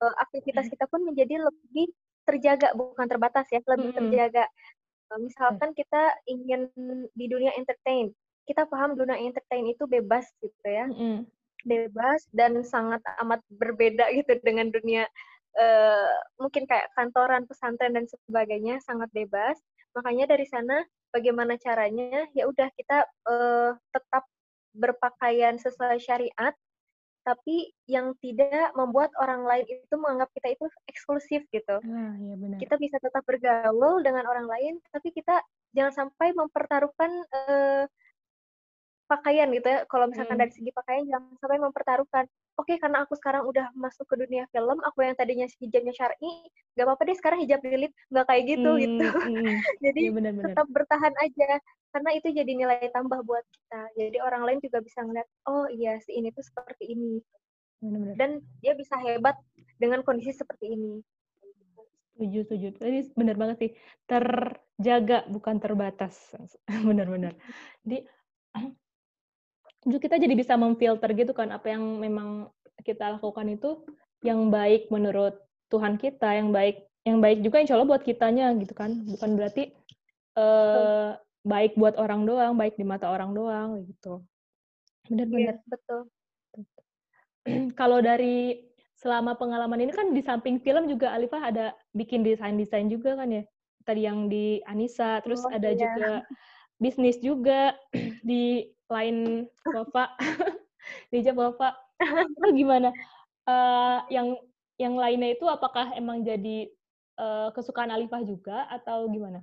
uh, 0.00 0.14
aktivitas 0.22 0.66
kita 0.70 0.84
pun 0.88 1.02
menjadi 1.02 1.42
lebih 1.42 1.90
terjaga 2.24 2.72
bukan 2.72 3.06
terbatas 3.06 3.46
ya 3.52 3.60
lebih 3.66 3.92
hmm. 3.92 3.98
terjaga 3.98 4.44
uh, 5.12 5.18
misalkan 5.20 5.70
kita 5.76 6.02
ingin 6.30 6.70
di 7.12 7.26
dunia 7.28 7.52
entertain 7.58 8.14
kita 8.44 8.68
paham 8.68 8.96
dunia 8.96 9.16
entertain 9.18 9.64
itu 9.68 9.84
bebas 9.88 10.24
gitu 10.40 10.68
ya 10.68 10.86
hmm. 10.88 11.26
bebas 11.64 12.24
dan 12.32 12.60
sangat 12.64 13.00
amat 13.24 13.40
berbeda 13.50 14.08
gitu 14.14 14.36
dengan 14.44 14.72
dunia 14.72 15.04
uh, 15.58 16.16
mungkin 16.40 16.68
kayak 16.68 16.92
kantoran 16.96 17.44
pesantren 17.48 17.96
dan 17.96 18.04
sebagainya 18.08 18.80
sangat 18.84 19.08
bebas 19.12 19.56
makanya 19.94 20.34
dari 20.34 20.44
sana 20.48 20.82
bagaimana 21.14 21.54
caranya 21.54 22.26
ya 22.34 22.50
udah 22.50 22.66
kita 22.74 23.06
uh, 23.30 23.78
tetap 23.94 24.26
berpakaian 24.74 25.54
sesuai 25.62 26.02
syariat 26.02 26.50
tapi 27.24 27.72
yang 27.88 28.12
tidak 28.20 28.68
membuat 28.76 29.08
orang 29.16 29.48
lain 29.48 29.64
itu 29.64 29.94
menganggap 29.96 30.28
kita 30.36 30.60
itu 30.60 30.64
eksklusif 30.92 31.40
gitu. 31.48 31.80
Ah, 31.80 32.12
ya 32.20 32.36
benar. 32.36 32.60
Kita 32.60 32.76
bisa 32.76 33.00
tetap 33.00 33.24
bergaul 33.24 34.04
dengan 34.04 34.28
orang 34.28 34.44
lain, 34.44 34.76
tapi 34.92 35.08
kita 35.08 35.40
jangan 35.72 36.04
sampai 36.04 36.36
mempertaruhkan 36.36 37.10
uh, 37.32 37.88
pakaian 39.04 39.48
gitu 39.52 39.66
ya. 39.68 39.84
Kalau 39.86 40.08
misalkan 40.08 40.36
hmm. 40.36 40.42
dari 40.46 40.52
segi 40.52 40.70
pakaian 40.72 41.04
jangan 41.08 41.32
sampai 41.40 41.58
mempertaruhkan. 41.60 42.24
Oke, 42.54 42.74
okay, 42.74 42.76
karena 42.78 43.02
aku 43.02 43.18
sekarang 43.18 43.50
udah 43.50 43.66
masuk 43.74 44.06
ke 44.06 44.14
dunia 44.14 44.46
film, 44.54 44.78
aku 44.86 45.02
yang 45.02 45.18
tadinya 45.18 45.42
hijabnya 45.58 45.90
syar'i, 45.90 46.32
nggak 46.78 46.86
apa-apa 46.86 47.02
deh 47.10 47.16
sekarang 47.18 47.38
hijab 47.42 47.60
lilit 47.66 47.90
nggak 48.14 48.26
kayak 48.30 48.44
gitu 48.46 48.70
hmm, 48.70 48.80
gitu. 48.80 49.06
Hmm. 49.10 49.56
jadi 49.84 50.00
ya, 50.06 50.12
bener, 50.14 50.32
bener. 50.38 50.46
tetap 50.54 50.66
bertahan 50.70 51.14
aja 51.18 51.50
karena 51.94 52.10
itu 52.14 52.28
jadi 52.30 52.52
nilai 52.54 52.90
tambah 52.94 53.22
buat 53.26 53.42
kita. 53.42 53.80
Jadi 53.98 54.18
orang 54.22 54.42
lain 54.46 54.58
juga 54.62 54.78
bisa 54.82 55.02
ngeliat, 55.02 55.28
oh 55.50 55.66
iya 55.70 55.98
si 56.02 56.14
ini 56.14 56.30
tuh 56.30 56.46
seperti 56.46 56.94
ini. 56.94 57.18
Bener, 57.82 57.98
bener. 58.00 58.14
Dan 58.16 58.30
dia 58.62 58.74
bisa 58.78 58.98
hebat 59.02 59.34
dengan 59.78 60.06
kondisi 60.06 60.30
seperti 60.34 60.74
ini. 60.78 61.02
Setuju, 62.14 62.38
setuju. 62.46 62.68
Tadi 62.78 62.98
benar 63.18 63.34
banget 63.34 63.56
sih. 63.58 63.70
Terjaga 64.06 65.26
bukan 65.26 65.58
terbatas. 65.58 66.14
Benar-benar. 66.88 67.34
Jadi 67.82 68.06
justru 68.54 68.83
kita 69.84 70.16
jadi 70.16 70.34
bisa 70.34 70.56
memfilter 70.56 71.10
gitu 71.12 71.32
kan 71.36 71.52
apa 71.52 71.72
yang 71.72 71.82
memang 72.00 72.48
kita 72.84 73.16
lakukan 73.16 73.46
itu 73.52 73.84
yang 74.24 74.48
baik 74.48 74.88
menurut 74.88 75.36
Tuhan 75.68 76.00
kita, 76.00 76.32
yang 76.36 76.50
baik 76.50 76.88
yang 77.04 77.20
baik 77.20 77.44
juga 77.44 77.60
insya 77.60 77.76
Allah 77.76 77.90
buat 77.90 78.00
kitanya 78.00 78.56
gitu 78.56 78.72
kan, 78.72 78.96
bukan 79.04 79.36
berarti 79.36 79.76
uh, 80.40 81.20
baik 81.44 81.76
buat 81.76 82.00
orang 82.00 82.24
doang, 82.24 82.56
baik 82.56 82.80
di 82.80 82.84
mata 82.88 83.12
orang 83.12 83.36
doang 83.36 83.84
gitu. 83.84 84.24
Benar-benar 85.12 85.60
iya, 85.60 85.68
betul. 85.68 86.00
Kalau 87.80 88.00
dari 88.00 88.64
selama 88.96 89.36
pengalaman 89.36 89.84
ini 89.84 89.92
kan 89.92 90.16
di 90.16 90.24
samping 90.24 90.56
film 90.64 90.88
juga 90.88 91.12
Alifah 91.12 91.52
ada 91.52 91.66
bikin 91.92 92.24
desain-desain 92.24 92.88
juga 92.88 93.20
kan 93.20 93.28
ya. 93.28 93.44
Tadi 93.84 94.08
yang 94.08 94.32
di 94.32 94.64
Anissa, 94.64 95.20
terus 95.20 95.44
oh, 95.44 95.52
ada 95.52 95.76
iya. 95.76 95.76
juga 95.76 96.10
bisnis 96.80 97.20
juga 97.20 97.76
di 98.24 98.64
lain 98.94 99.16
bapak 99.66 100.14
di 101.10 101.18
job 101.26 101.42
bapak 101.42 101.74
itu 101.98 102.48
gimana 102.54 102.94
uh, 103.48 104.06
yang 104.08 104.38
yang 104.78 104.94
lainnya 104.98 105.34
itu 105.34 105.46
apakah 105.46 105.94
emang 105.94 106.26
jadi 106.26 106.70
uh, 107.18 107.48
kesukaan 107.54 107.94
Alifah 107.94 108.22
juga 108.26 108.66
atau 108.70 109.06
gimana? 109.06 109.42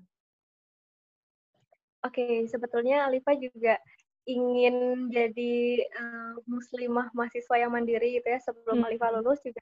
Oke, 2.02 2.20
okay, 2.20 2.36
sebetulnya 2.50 3.08
Alifah 3.08 3.38
juga 3.38 3.78
ingin 4.26 5.08
jadi 5.10 5.86
uh, 5.98 6.34
muslimah 6.46 7.10
mahasiswa 7.14 7.56
yang 7.58 7.72
mandiri 7.74 8.22
gitu 8.22 8.28
ya 8.28 8.40
sebelum 8.42 8.82
hmm. 8.82 8.88
Alifah 8.90 9.10
lulus 9.18 9.40
juga. 9.46 9.62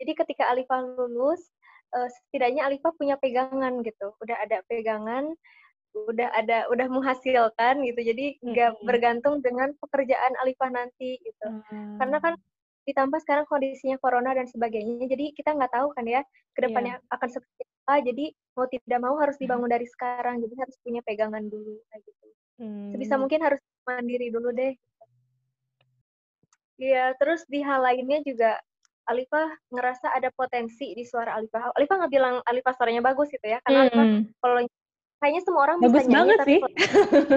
Jadi 0.00 0.12
ketika 0.16 0.52
Alifah 0.52 0.84
lulus, 0.84 1.50
uh, 1.96 2.08
setidaknya 2.08 2.68
Alifah 2.68 2.92
punya 2.94 3.16
pegangan 3.18 3.82
gitu, 3.82 4.14
udah 4.22 4.36
ada 4.38 4.62
pegangan, 4.68 5.32
udah 5.92 6.28
ada, 6.32 6.66
udah 6.72 6.86
menghasilkan 6.88 7.84
gitu. 7.84 8.00
Jadi 8.00 8.40
nggak 8.40 8.70
hmm. 8.78 8.84
bergantung 8.84 9.40
dengan 9.44 9.72
pekerjaan 9.78 10.32
Alifah 10.40 10.70
nanti 10.72 11.20
gitu. 11.20 11.46
Hmm. 11.48 12.00
Karena 12.00 12.18
kan 12.18 12.34
ditambah 12.82 13.18
sekarang 13.22 13.46
kondisinya 13.46 13.94
corona 14.02 14.34
dan 14.34 14.50
sebagainya 14.50 15.06
jadi 15.06 15.30
kita 15.38 15.54
nggak 15.54 15.70
tahu 15.70 15.94
kan 15.94 16.02
ya 16.02 16.26
ke 16.50 16.66
depannya 16.66 16.98
yeah. 16.98 17.14
akan 17.14 17.28
seperti 17.30 17.62
apa 17.62 17.94
jadi 18.02 18.24
mau 18.58 18.66
tidak 18.66 18.98
mau 18.98 19.14
harus 19.22 19.38
hmm. 19.38 19.42
dibangun 19.46 19.70
dari 19.70 19.86
sekarang 19.86 20.42
jadi 20.42 20.54
harus 20.66 20.76
punya 20.82 20.98
pegangan 21.06 21.46
dulu 21.46 21.78
kayak 21.94 22.02
gitu 22.02 22.26
hmm. 22.58 22.90
sebisa 22.90 23.14
mungkin 23.22 23.38
harus 23.38 23.62
mandiri 23.86 24.34
dulu 24.34 24.50
deh 24.50 24.74
Iya, 26.82 27.14
terus 27.14 27.46
di 27.46 27.62
hal 27.62 27.78
lainnya 27.78 28.18
juga 28.26 28.58
Alifah 29.06 29.54
ngerasa 29.70 30.18
ada 30.18 30.34
potensi 30.34 30.94
di 30.98 31.06
suara 31.06 31.38
Alifah. 31.38 31.74
Alifah 31.78 31.94
nggak 32.02 32.12
bilang 32.12 32.34
Alifah 32.42 32.74
suaranya 32.74 33.02
bagus 33.06 33.30
gitu 33.30 33.46
ya, 33.46 33.62
karena 33.62 33.86
hmm. 33.86 34.34
kalau 34.42 34.66
kayaknya 35.22 35.42
semua 35.46 35.70
orang 35.70 35.78
Bagus 35.78 36.02
bisa 36.02 36.10
nyanyi 36.10 36.18
banget 36.18 36.38
sih. 36.42 36.60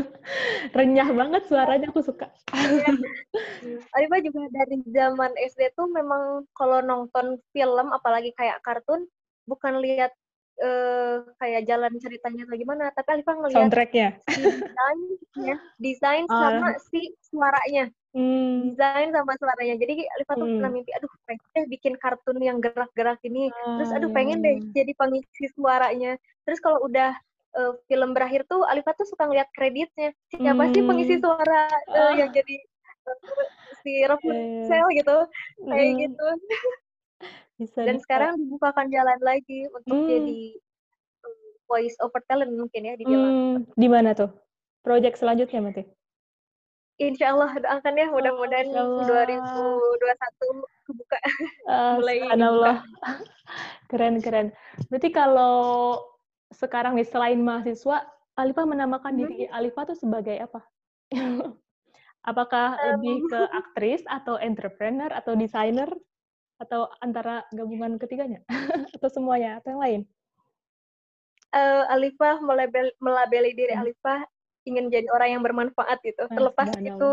Renyah 0.78 1.10
banget 1.13 1.41
suaranya 1.45 1.88
aku 1.93 2.02
suka. 2.02 2.34
Arifah 3.95 4.19
juga 4.26 4.41
dari 4.50 4.82
zaman 4.89 5.32
SD 5.38 5.78
tuh 5.78 5.86
memang 5.93 6.50
kalau 6.58 6.82
nonton 6.82 7.38
film 7.54 7.93
apalagi 7.93 8.34
kayak 8.34 8.58
kartun 8.65 9.06
bukan 9.45 9.78
lihat 9.86 10.10
uh, 10.58 11.21
kayak 11.38 11.69
jalan 11.69 11.93
ceritanya 12.02 12.50
atau 12.50 12.58
gimana, 12.58 12.89
tapi 12.98 13.21
Alifah 13.21 13.36
ngelihat 13.38 13.62
soundtracknya, 13.69 14.08
desainnya, 14.26 15.56
desain 15.78 16.26
uh. 16.26 16.34
sama 16.34 16.69
si 16.89 17.13
suaranya. 17.30 17.86
Hmm. 18.15 18.71
Desain 18.71 19.12
sama 19.12 19.36
suaranya. 19.36 19.76
Jadi 19.76 20.08
Alifah 20.08 20.36
tuh 20.39 20.48
hmm. 20.48 20.56
pernah 20.60 20.71
mimpi, 20.71 20.91
aduh 20.95 21.12
pengen 21.28 21.48
deh 21.54 21.65
bikin 21.67 21.93
kartun 22.00 22.39
yang 22.39 22.58
gerak-gerak 22.63 23.19
ini. 23.28 23.52
Uh, 23.52 23.78
Terus 23.84 23.91
aduh 23.91 24.10
pengen 24.15 24.39
deh 24.41 24.56
iya. 24.58 24.84
jadi 24.84 24.91
pengisi 24.95 25.45
suaranya. 25.54 26.15
Terus 26.48 26.60
kalau 26.63 26.80
udah 26.88 27.13
uh, 27.55 27.73
film 27.87 28.11
berakhir 28.11 28.43
tuh 28.45 28.61
Alifa 28.67 28.93
tuh 28.93 29.07
suka 29.07 29.25
ngeliat 29.25 29.49
kreditnya 29.55 30.11
siapa 30.29 30.63
hmm. 30.67 30.71
sih 30.75 30.81
pengisi 30.83 31.15
suara 31.19 31.71
uh, 31.89 31.95
uh. 31.95 32.11
yang 32.15 32.29
jadi 32.31 32.55
uh, 33.07 33.17
si 33.81 33.91
Rapunzel 34.03 34.87
yeah. 34.91 34.97
gitu 34.99 35.17
kayak 35.65 35.89
hmm. 35.89 35.99
gitu 36.09 36.27
bisa, 37.55 37.79
dan 37.87 37.95
bisa. 37.97 38.03
sekarang 38.03 38.31
dibukakan 38.35 38.87
jalan 38.91 39.19
lagi 39.23 39.59
untuk 39.71 39.95
hmm. 39.95 40.09
jadi 40.11 40.41
um, 41.23 41.39
voice 41.71 41.97
over 42.03 42.21
talent 42.27 42.51
mungkin 42.51 42.81
ya 42.83 42.93
di 42.99 43.03
jalan 43.07 43.31
hmm. 43.31 43.57
di 43.77 43.87
mana 43.87 44.11
tuh 44.11 44.29
project 44.83 45.17
selanjutnya 45.17 45.63
Mati 45.63 45.83
Insya 46.95 47.35
Allah 47.35 47.51
doakan 47.59 47.99
ya 47.99 48.07
mudah-mudahan 48.07 48.71
oh, 48.71 49.03
2021 49.03 50.87
kebuka 50.87 51.17
uh, 51.67 51.99
mulai 51.99 52.23
Allah 52.31 52.87
keren 53.91 54.23
keren 54.23 54.55
berarti 54.87 55.09
kalau 55.11 55.99
sekarang 56.53 56.97
nih 56.99 57.08
selain 57.08 57.41
mahasiswa, 57.41 58.05
Alifa 58.36 58.67
menamakan 58.67 59.15
hmm. 59.15 59.19
diri 59.23 59.38
Alifa 59.49 59.88
tuh 59.88 59.97
sebagai 59.97 60.36
apa? 60.38 60.62
Apakah 62.29 62.75
um. 62.75 62.86
lebih 62.97 63.17
ke 63.31 63.41
aktris 63.62 64.01
atau 64.10 64.36
entrepreneur 64.38 65.10
atau 65.13 65.34
desainer 65.38 65.89
atau 66.55 66.88
antara 67.03 67.43
gabungan 67.51 67.99
ketiganya 67.99 68.39
atau 68.95 69.10
semuanya 69.12 69.60
atau 69.60 69.75
yang 69.75 69.81
lain? 69.81 70.01
Uh, 71.55 71.88
Alifah 71.88 72.43
melabel, 72.43 72.91
melabeli 72.99 73.55
diri 73.55 73.71
hmm. 73.71 73.81
Alifah 73.88 74.27
ingin 74.65 74.91
jadi 74.91 75.08
orang 75.13 75.39
yang 75.39 75.43
bermanfaat 75.45 76.03
gitu. 76.03 76.25
Terlepas 76.27 76.73
itu 76.81 77.12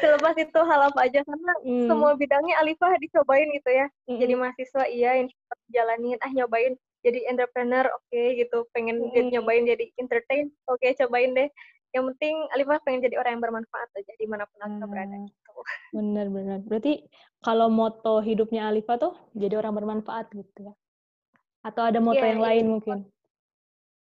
terlepas 0.00 0.34
itu 0.38 0.60
hal 0.64 0.80
apa 0.90 1.00
aja 1.04 1.20
karena 1.22 1.52
hmm. 1.64 1.86
semua 1.90 2.14
bidangnya 2.14 2.54
Alifah 2.62 2.94
dicobain 2.98 3.48
gitu 3.52 3.70
ya 3.70 3.86
hmm. 4.08 4.18
jadi 4.18 4.32
mahasiswa 4.38 4.84
iya 4.88 5.10
yang 5.22 5.28
jalanin 5.70 6.18
ah 6.22 6.30
nyobain 6.32 6.74
jadi 7.02 7.30
entrepreneur 7.30 7.86
oke 7.90 8.04
okay, 8.10 8.38
gitu 8.42 8.66
pengen 8.74 8.98
hmm. 9.10 9.30
nyobain 9.34 9.64
jadi 9.66 9.84
entertain 9.98 10.50
oke 10.66 10.78
okay, 10.78 10.94
cobain 10.98 11.34
deh 11.34 11.48
yang 11.96 12.04
penting 12.14 12.36
Alifah 12.52 12.78
pengen 12.84 13.00
jadi 13.00 13.16
orang 13.16 13.38
yang 13.38 13.44
bermanfaat 13.44 13.88
aja 13.96 14.12
di 14.18 14.26
mana 14.28 14.44
pun 14.44 14.58
Alifah 14.60 14.86
hmm. 14.86 14.92
berada 14.92 15.16
gitu. 15.24 15.52
bener-bener 15.94 16.60
berarti 16.66 16.92
kalau 17.42 17.68
moto 17.72 18.20
hidupnya 18.20 18.68
Alifah 18.68 18.96
tuh 19.00 19.14
jadi 19.34 19.56
orang 19.58 19.74
bermanfaat 19.74 20.30
gitu 20.34 20.70
ya 20.70 20.74
atau 21.66 21.82
ada 21.88 21.98
moto 21.98 22.22
yeah, 22.22 22.30
yang 22.30 22.40
yeah. 22.42 22.48
lain 22.48 22.64
mungkin 22.78 22.98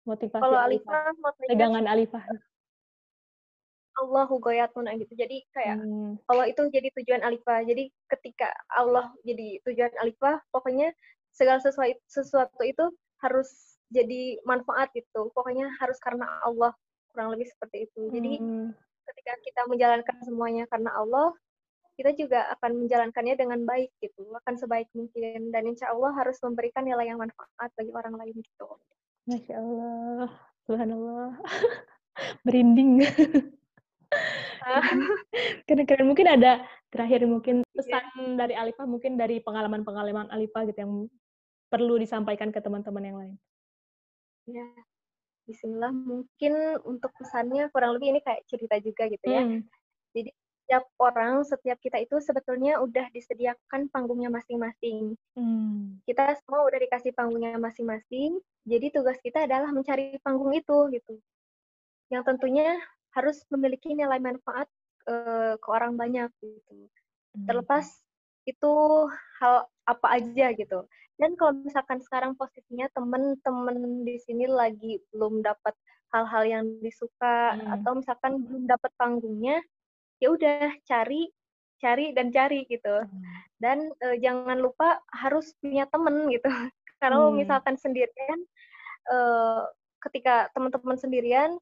motivasi 0.05 0.43
kalau 0.43 0.59
Alifah, 0.59 1.13
Alifah 1.13 1.33
pegangan 1.49 1.85
Alifah 1.85 2.25
Allahu 3.99 4.39
goyatun 4.39 4.87
gitu. 4.99 5.13
Jadi 5.19 5.43
kayak 5.51 5.83
hmm. 5.83 6.23
Allah 6.31 6.47
itu 6.51 6.63
jadi 6.71 6.89
tujuan 6.95 7.23
alifah. 7.27 7.67
Jadi 7.67 7.91
ketika 8.11 8.49
Allah 8.71 9.11
jadi 9.27 9.59
tujuan 9.67 9.93
alifah, 10.03 10.39
pokoknya 10.55 10.95
segala 11.35 11.59
sesuatu 11.63 11.99
sesuatu 12.07 12.63
itu 12.63 12.85
harus 13.23 13.79
jadi 13.91 14.39
manfaat 14.47 14.95
gitu. 14.95 15.35
Pokoknya 15.35 15.67
harus 15.83 15.99
karena 15.99 16.27
Allah 16.47 16.73
kurang 17.11 17.35
lebih 17.35 17.51
seperti 17.51 17.91
itu. 17.91 18.11
Jadi 18.15 18.33
hmm. 18.39 18.71
ketika 19.11 19.33
kita 19.43 19.63
menjalankan 19.67 20.17
semuanya 20.23 20.65
karena 20.71 20.95
Allah, 20.95 21.35
kita 21.99 22.15
juga 22.15 22.47
akan 22.55 22.87
menjalankannya 22.87 23.35
dengan 23.35 23.61
baik 23.67 23.91
gitu, 23.99 24.23
akan 24.31 24.55
sebaik 24.55 24.87
mungkin 24.95 25.51
dan 25.51 25.67
insya 25.67 25.91
Allah 25.91 26.15
harus 26.15 26.39
memberikan 26.47 26.87
nilai 26.87 27.11
yang 27.11 27.19
manfaat 27.19 27.75
bagi 27.75 27.91
orang 27.91 28.15
lain 28.15 28.39
gitu. 28.39 28.69
Masya 29.27 29.59
Allah, 29.59 30.31
Subhanallah, 30.63 31.43
merinding. 32.47 33.03
Keren-keren. 35.69 36.07
Mungkin 36.09 36.29
ada 36.29 36.65
terakhir 36.89 37.25
mungkin 37.29 37.63
iya. 37.63 37.75
pesan 37.77 38.05
yeah. 38.17 38.37
dari 38.37 38.55
Alifa, 38.57 38.83
mungkin 38.89 39.21
dari 39.21 39.41
pengalaman-pengalaman 39.45 40.33
Alifa 40.33 40.65
gitu 40.69 40.79
yang 40.81 40.93
perlu 41.69 42.01
disampaikan 42.01 42.49
ke 42.49 42.61
teman-teman 42.65 43.05
yang 43.05 43.17
lain. 43.21 43.37
Ya, 44.49 44.69
Bismillah. 45.45 45.93
Mungkin 45.93 46.81
untuk 46.89 47.13
pesannya 47.21 47.69
kurang 47.73 47.97
lebih 47.97 48.17
ini 48.17 48.21
kayak 48.25 48.45
cerita 48.49 48.81
juga 48.81 49.09
gitu 49.13 49.27
ya. 49.29 49.45
Hmm. 49.45 49.61
Jadi 50.17 50.33
setiap 50.69 50.85
orang, 51.01 51.49
setiap 51.49 51.81
kita 51.81 51.97
itu 51.97 52.21
sebetulnya 52.21 52.77
udah 52.85 53.09
disediakan 53.13 53.89
panggungnya 53.89 54.29
masing-masing. 54.29 55.17
Hmm. 55.33 55.97
Kita 56.05 56.37
semua 56.45 56.69
udah 56.69 56.77
dikasih 56.77 57.17
panggungnya 57.17 57.57
masing-masing. 57.57 58.37
Jadi 58.69 58.93
tugas 58.93 59.17
kita 59.25 59.49
adalah 59.49 59.73
mencari 59.73 60.21
panggung 60.21 60.53
itu 60.53 60.93
gitu. 60.93 61.17
Yang 62.13 62.23
tentunya 62.29 62.77
harus 63.17 63.45
memiliki 63.49 63.93
nilai 63.97 64.21
manfaat 64.21 64.69
uh, 65.09 65.55
ke 65.57 65.69
orang 65.69 65.97
banyak 65.97 66.29
gitu. 66.41 66.77
Terlepas 67.47 67.87
itu 68.49 68.73
hal 69.41 69.69
apa 69.85 70.07
aja 70.21 70.53
gitu. 70.57 70.89
Dan 71.19 71.35
kalau 71.35 71.53
misalkan 71.59 71.99
sekarang 71.99 72.39
posisinya 72.39 72.87
temen-temen 72.95 74.07
di 74.07 74.17
sini 74.23 74.47
lagi 74.47 75.03
belum 75.11 75.43
dapat 75.43 75.75
hal-hal 76.15 76.45
yang 76.47 76.65
disuka 76.81 77.59
hmm. 77.59 77.75
atau 77.81 77.93
misalkan 77.99 78.33
belum 78.47 78.65
dapat 78.71 78.93
panggungnya, 78.97 79.61
ya 80.23 80.33
udah 80.33 80.73
cari 80.87 81.29
cari 81.79 82.11
dan 82.15 82.31
cari 82.31 82.67
gitu. 82.71 83.03
Hmm. 83.03 83.23
Dan 83.59 83.79
uh, 84.03 84.17
jangan 84.19 84.59
lupa 84.59 85.03
harus 85.11 85.55
punya 85.59 85.87
temen 85.91 86.31
gitu. 86.31 86.49
Kalau 87.03 87.31
hmm. 87.31 87.43
misalkan 87.43 87.75
sendirian 87.79 88.39
uh, 89.11 89.67
ketika 90.07 90.51
teman-teman 90.55 90.99
sendirian 90.99 91.59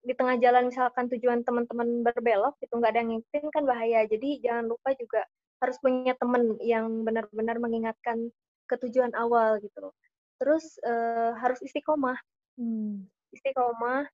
di 0.00 0.16
tengah 0.16 0.40
jalan 0.40 0.72
misalkan 0.72 1.12
tujuan 1.12 1.44
teman-teman 1.44 2.00
berbelok 2.00 2.56
itu 2.64 2.72
nggak 2.72 2.90
ada 2.92 3.00
yang 3.04 3.10
ngikutin 3.16 3.44
kan 3.52 3.64
bahaya. 3.68 4.00
Jadi 4.08 4.28
jangan 4.40 4.64
lupa 4.72 4.96
juga 4.96 5.20
harus 5.60 5.76
punya 5.80 6.16
teman 6.16 6.56
yang 6.64 7.04
benar-benar 7.04 7.60
mengingatkan 7.60 8.32
ke 8.64 8.74
tujuan 8.86 9.12
awal 9.12 9.60
gitu 9.60 9.92
terus 10.40 10.80
uh, 10.82 11.36
harus 11.36 11.60
istiqomah. 11.60 12.16
Hmm. 12.56 13.06
istiqomah 13.30 14.08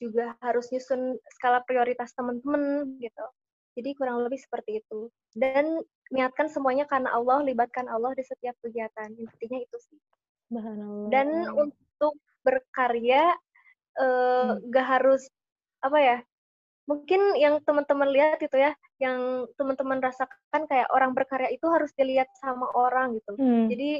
juga 0.00 0.34
harus 0.40 0.70
nyusun 0.72 1.18
skala 1.38 1.60
prioritas 1.66 2.14
teman-teman 2.14 2.96
gitu. 3.02 3.26
Jadi 3.76 3.90
kurang 3.98 4.24
lebih 4.24 4.40
seperti 4.40 4.80
itu. 4.80 5.10
Dan 5.34 5.82
niatkan 6.10 6.48
semuanya 6.48 6.88
karena 6.88 7.12
Allah 7.12 7.44
libatkan 7.44 7.86
Allah 7.90 8.14
di 8.16 8.24
setiap 8.24 8.56
kegiatan. 8.64 9.12
Intinya 9.12 9.58
itu 9.60 9.76
sih. 9.90 10.00
Dan 11.12 11.46
untuk 11.52 12.18
berkarya 12.42 13.32
uh, 13.98 14.56
hmm. 14.56 14.70
gak 14.72 14.86
harus 14.98 15.22
apa 15.82 15.98
ya 15.98 16.18
mungkin 16.86 17.38
yang 17.38 17.62
teman-teman 17.62 18.10
lihat 18.10 18.42
gitu 18.42 18.58
ya 18.58 18.74
yang 18.98 19.46
teman-teman 19.54 20.02
rasakan 20.02 20.66
kayak 20.66 20.90
orang 20.90 21.14
berkarya 21.14 21.50
itu 21.54 21.66
harus 21.70 21.94
dilihat 21.94 22.26
sama 22.42 22.66
orang 22.74 23.18
gitu 23.18 23.38
hmm. 23.38 23.70
jadi 23.70 23.90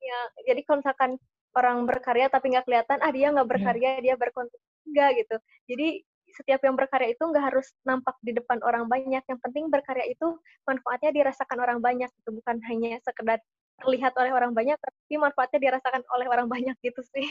ya 0.00 0.20
jadi 0.52 0.60
kalau 0.64 0.78
misalkan 0.84 1.10
orang 1.56 1.88
berkarya 1.88 2.28
tapi 2.28 2.52
nggak 2.52 2.66
kelihatan 2.68 2.98
ah 3.00 3.10
dia 3.10 3.32
nggak 3.32 3.46
Iya. 3.48 3.52
berkarya 3.56 3.90
dia 4.04 4.14
berkonten 4.20 4.60
enggak 4.86 5.10
gitu 5.24 5.36
jadi 5.66 5.88
setiap 6.30 6.60
yang 6.62 6.78
berkarya 6.78 7.10
itu 7.10 7.22
nggak 7.26 7.44
harus 7.52 7.66
nampak 7.82 8.14
di 8.22 8.32
depan 8.36 8.62
orang 8.62 8.86
banyak 8.86 9.22
yang 9.24 9.40
penting 9.42 9.66
berkarya 9.66 10.06
itu 10.06 10.38
manfaatnya 10.62 11.10
dirasakan 11.10 11.58
orang 11.58 11.78
banyak 11.82 12.06
itu 12.06 12.30
bukan 12.30 12.56
hanya 12.70 13.02
sekedar 13.02 13.42
terlihat 13.82 14.12
oleh 14.14 14.30
orang 14.30 14.52
banyak 14.54 14.78
tapi 14.78 15.14
manfaatnya 15.18 15.58
dirasakan 15.58 16.04
oleh 16.14 16.26
orang 16.30 16.46
banyak 16.54 16.76
gitu 16.84 17.02
sih 17.10 17.26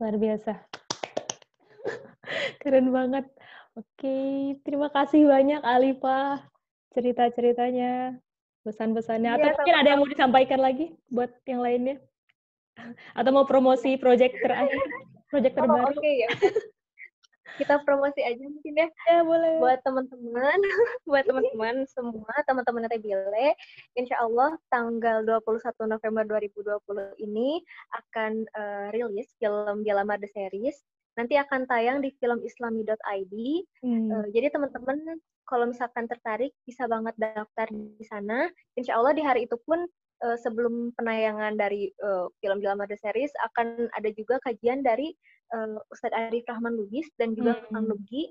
Luar 0.00 0.16
biasa. 0.16 0.87
Keren 2.62 2.90
banget. 2.92 3.26
Oke, 3.78 4.16
terima 4.66 4.90
kasih 4.90 5.30
banyak 5.30 5.62
Alifa 5.62 6.42
cerita-ceritanya, 6.92 8.18
pesan-pesannya. 8.66 9.38
Atau 9.38 9.46
Iya, 9.46 9.54
mungkin 9.54 9.76
ada 9.78 9.88
yang 9.94 10.00
mau 10.02 10.10
disampaikan 10.10 10.60
lagi 10.60 10.98
buat 11.12 11.30
yang 11.46 11.62
lainnya? 11.62 11.96
Atau 13.14 13.30
mau 13.30 13.46
promosi 13.46 13.94
project 13.98 14.34
terakhir, 14.42 14.82
project 15.30 15.54
oh 15.54 15.66
terbaru? 15.66 15.94
oke 15.98 16.10
ya 16.10 16.28
kita 17.58 17.82
promosi 17.82 18.22
aja 18.22 18.38
mungkin 18.38 18.74
ya 18.76 18.88
Ya, 19.10 19.18
boleh. 19.26 19.58
buat 19.58 19.80
teman-teman, 19.82 20.58
buat 21.10 21.24
teman-teman 21.26 21.76
semua, 21.90 22.34
teman-teman 22.46 22.86
Bile, 23.02 23.48
insya 23.98 24.20
Allah 24.22 24.54
tanggal 24.70 25.26
21 25.26 25.74
November 25.90 26.22
2020 26.38 27.18
ini 27.18 27.58
akan 27.98 28.46
eh, 28.46 28.86
rilis 28.94 29.26
film 29.42 29.82
Dialama 29.82 30.20
The 30.20 30.30
Series. 30.30 30.78
Nanti 31.18 31.34
akan 31.34 31.66
tayang 31.66 31.98
di 31.98 32.14
filmislami.id. 32.22 33.34
Hmm. 33.82 34.08
Eh, 34.08 34.26
jadi 34.30 34.54
teman-teman 34.54 35.18
kalau 35.50 35.66
misalkan 35.66 36.06
tertarik 36.06 36.54
bisa 36.62 36.86
banget 36.86 37.18
daftar 37.18 37.66
di 37.66 38.04
sana. 38.06 38.46
Insya 38.78 38.94
Allah 38.94 39.18
di 39.18 39.26
hari 39.26 39.50
itu 39.50 39.58
pun 39.66 39.82
eh, 40.22 40.38
sebelum 40.38 40.94
penayangan 40.94 41.58
dari 41.58 41.90
eh, 41.90 42.26
film 42.38 42.62
Dialama 42.62 42.86
The 42.86 42.94
Series 43.02 43.34
akan 43.50 43.90
ada 43.98 44.08
juga 44.14 44.38
kajian 44.46 44.86
dari 44.86 45.10
eh, 45.50 45.76
Ustadz 45.90 46.14
Arif 46.14 46.46
Rahman 46.46 46.78
Lubis 46.78 47.10
dan 47.18 47.34
juga 47.34 47.58
Hmm. 47.58 47.82
Kang 47.82 47.86
Nugi 47.90 48.30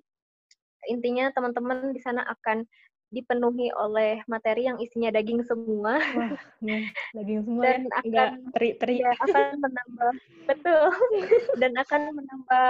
intinya 0.88 1.28
teman-teman 1.36 1.92
di 1.92 2.00
sana 2.00 2.24
akan 2.24 2.64
dipenuhi 3.08 3.72
oleh 3.72 4.20
materi 4.28 4.68
yang 4.68 4.78
isinya 4.84 5.10
daging 5.16 5.44
semua 5.48 5.96
Wah, 6.00 6.32
ya, 6.60 6.80
daging 7.16 7.42
semua 7.48 7.64
dan 7.64 7.80
ya. 7.88 8.28
Akan 8.28 8.32
teri-teri. 8.52 8.96
ya, 9.00 9.12
akan 9.24 9.46
menambah 9.64 10.12
betul 10.50 10.84
dan 11.60 11.72
akan 11.76 12.02
menambah 12.16 12.68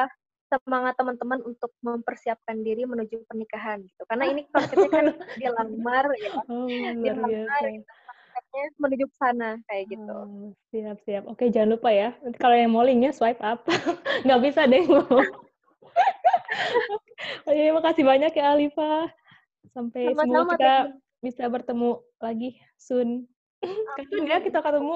semangat 0.47 0.93
teman-teman 0.95 1.43
untuk 1.43 1.75
mempersiapkan 1.83 2.63
diri 2.63 2.87
menuju 2.87 3.27
pernikahan 3.27 3.83
gitu 3.83 4.01
karena 4.07 4.31
ini 4.31 4.41
konsepnya 4.55 4.89
kan 4.89 5.05
dilamar 5.35 6.05
ya 6.15 6.33
Oh, 6.47 6.93
dilamar 7.03 7.61
gitu 7.67 7.91
menuju 8.77 9.05
ke 9.09 9.15
sana 9.17 9.57
kayak 9.65 9.97
gitu 9.97 10.13
Oh, 10.13 10.53
siap, 10.69 10.97
siap. 11.03 11.23
Oke, 11.25 11.49
jangan 11.49 11.73
lupa 11.73 11.89
ya. 11.89 12.13
Nanti 12.21 12.37
kalau 12.37 12.53
yang 12.53 12.69
mau 12.69 12.85
linknya 12.85 13.09
swipe 13.09 13.41
up. 13.41 13.65
Nggak 14.25 14.41
bisa 14.45 14.61
deh. 14.69 14.85
iya, 17.49 17.73
makasih 17.73 18.05
banyak 18.05 18.31
ya 18.31 18.45
Alifa. 18.53 19.09
Sampai 19.73 20.11
semoga 20.13 20.23
Sama-sama, 20.23 20.51
kita 20.55 20.73
Teh. 20.73 20.83
bisa 21.23 21.43
bertemu 21.47 21.89
lagi 22.21 22.49
soon. 22.77 23.09
Kapan 23.97 24.23
ya 24.29 24.37
kita 24.43 24.59
ketemu? 24.61 24.95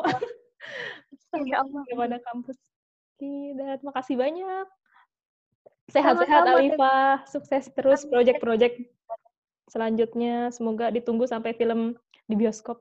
Insya 1.33 1.55
Allah. 1.63 1.81
Gimana 1.89 2.17
kampus? 2.21 2.57
Oke, 3.17 3.57
dan 3.57 3.79
makasih 3.81 4.15
banyak. 4.17 4.65
Sehat-sehat. 5.91 6.43
Alifa. 6.47 7.25
Sukses 7.27 7.67
terus 7.75 8.07
project-project 8.07 8.79
selanjutnya. 9.67 10.49
Semoga 10.53 10.91
ditunggu 10.91 11.27
sampai 11.27 11.55
film 11.55 11.95
di 12.27 12.35
bioskop. 12.39 12.79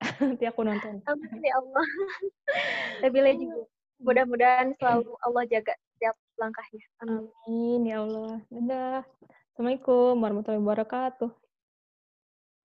Nanti 0.20 0.44
aku 0.48 0.64
nonton. 0.64 1.04
amin 1.04 1.40
ya 1.44 1.60
Allah 1.60 1.86
Nabila 3.04 3.30
juga 3.36 3.68
mudah-mudahan 4.00 4.72
selalu 4.80 5.12
Allah 5.28 5.44
jaga 5.44 5.76
setiap 5.76 6.16
langkahnya 6.40 6.84
amin 7.04 7.28
Amin 7.44 7.80
ya 7.84 7.96
Allah. 8.00 8.32
Dadah. 8.48 9.00
Assalamualaikum 9.50 10.14
warahmatullahi 10.22 10.62
wabarakatuh. 10.62 11.30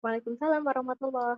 Waalaikumsalam 0.00 0.64
warahmatullahi 0.64 1.36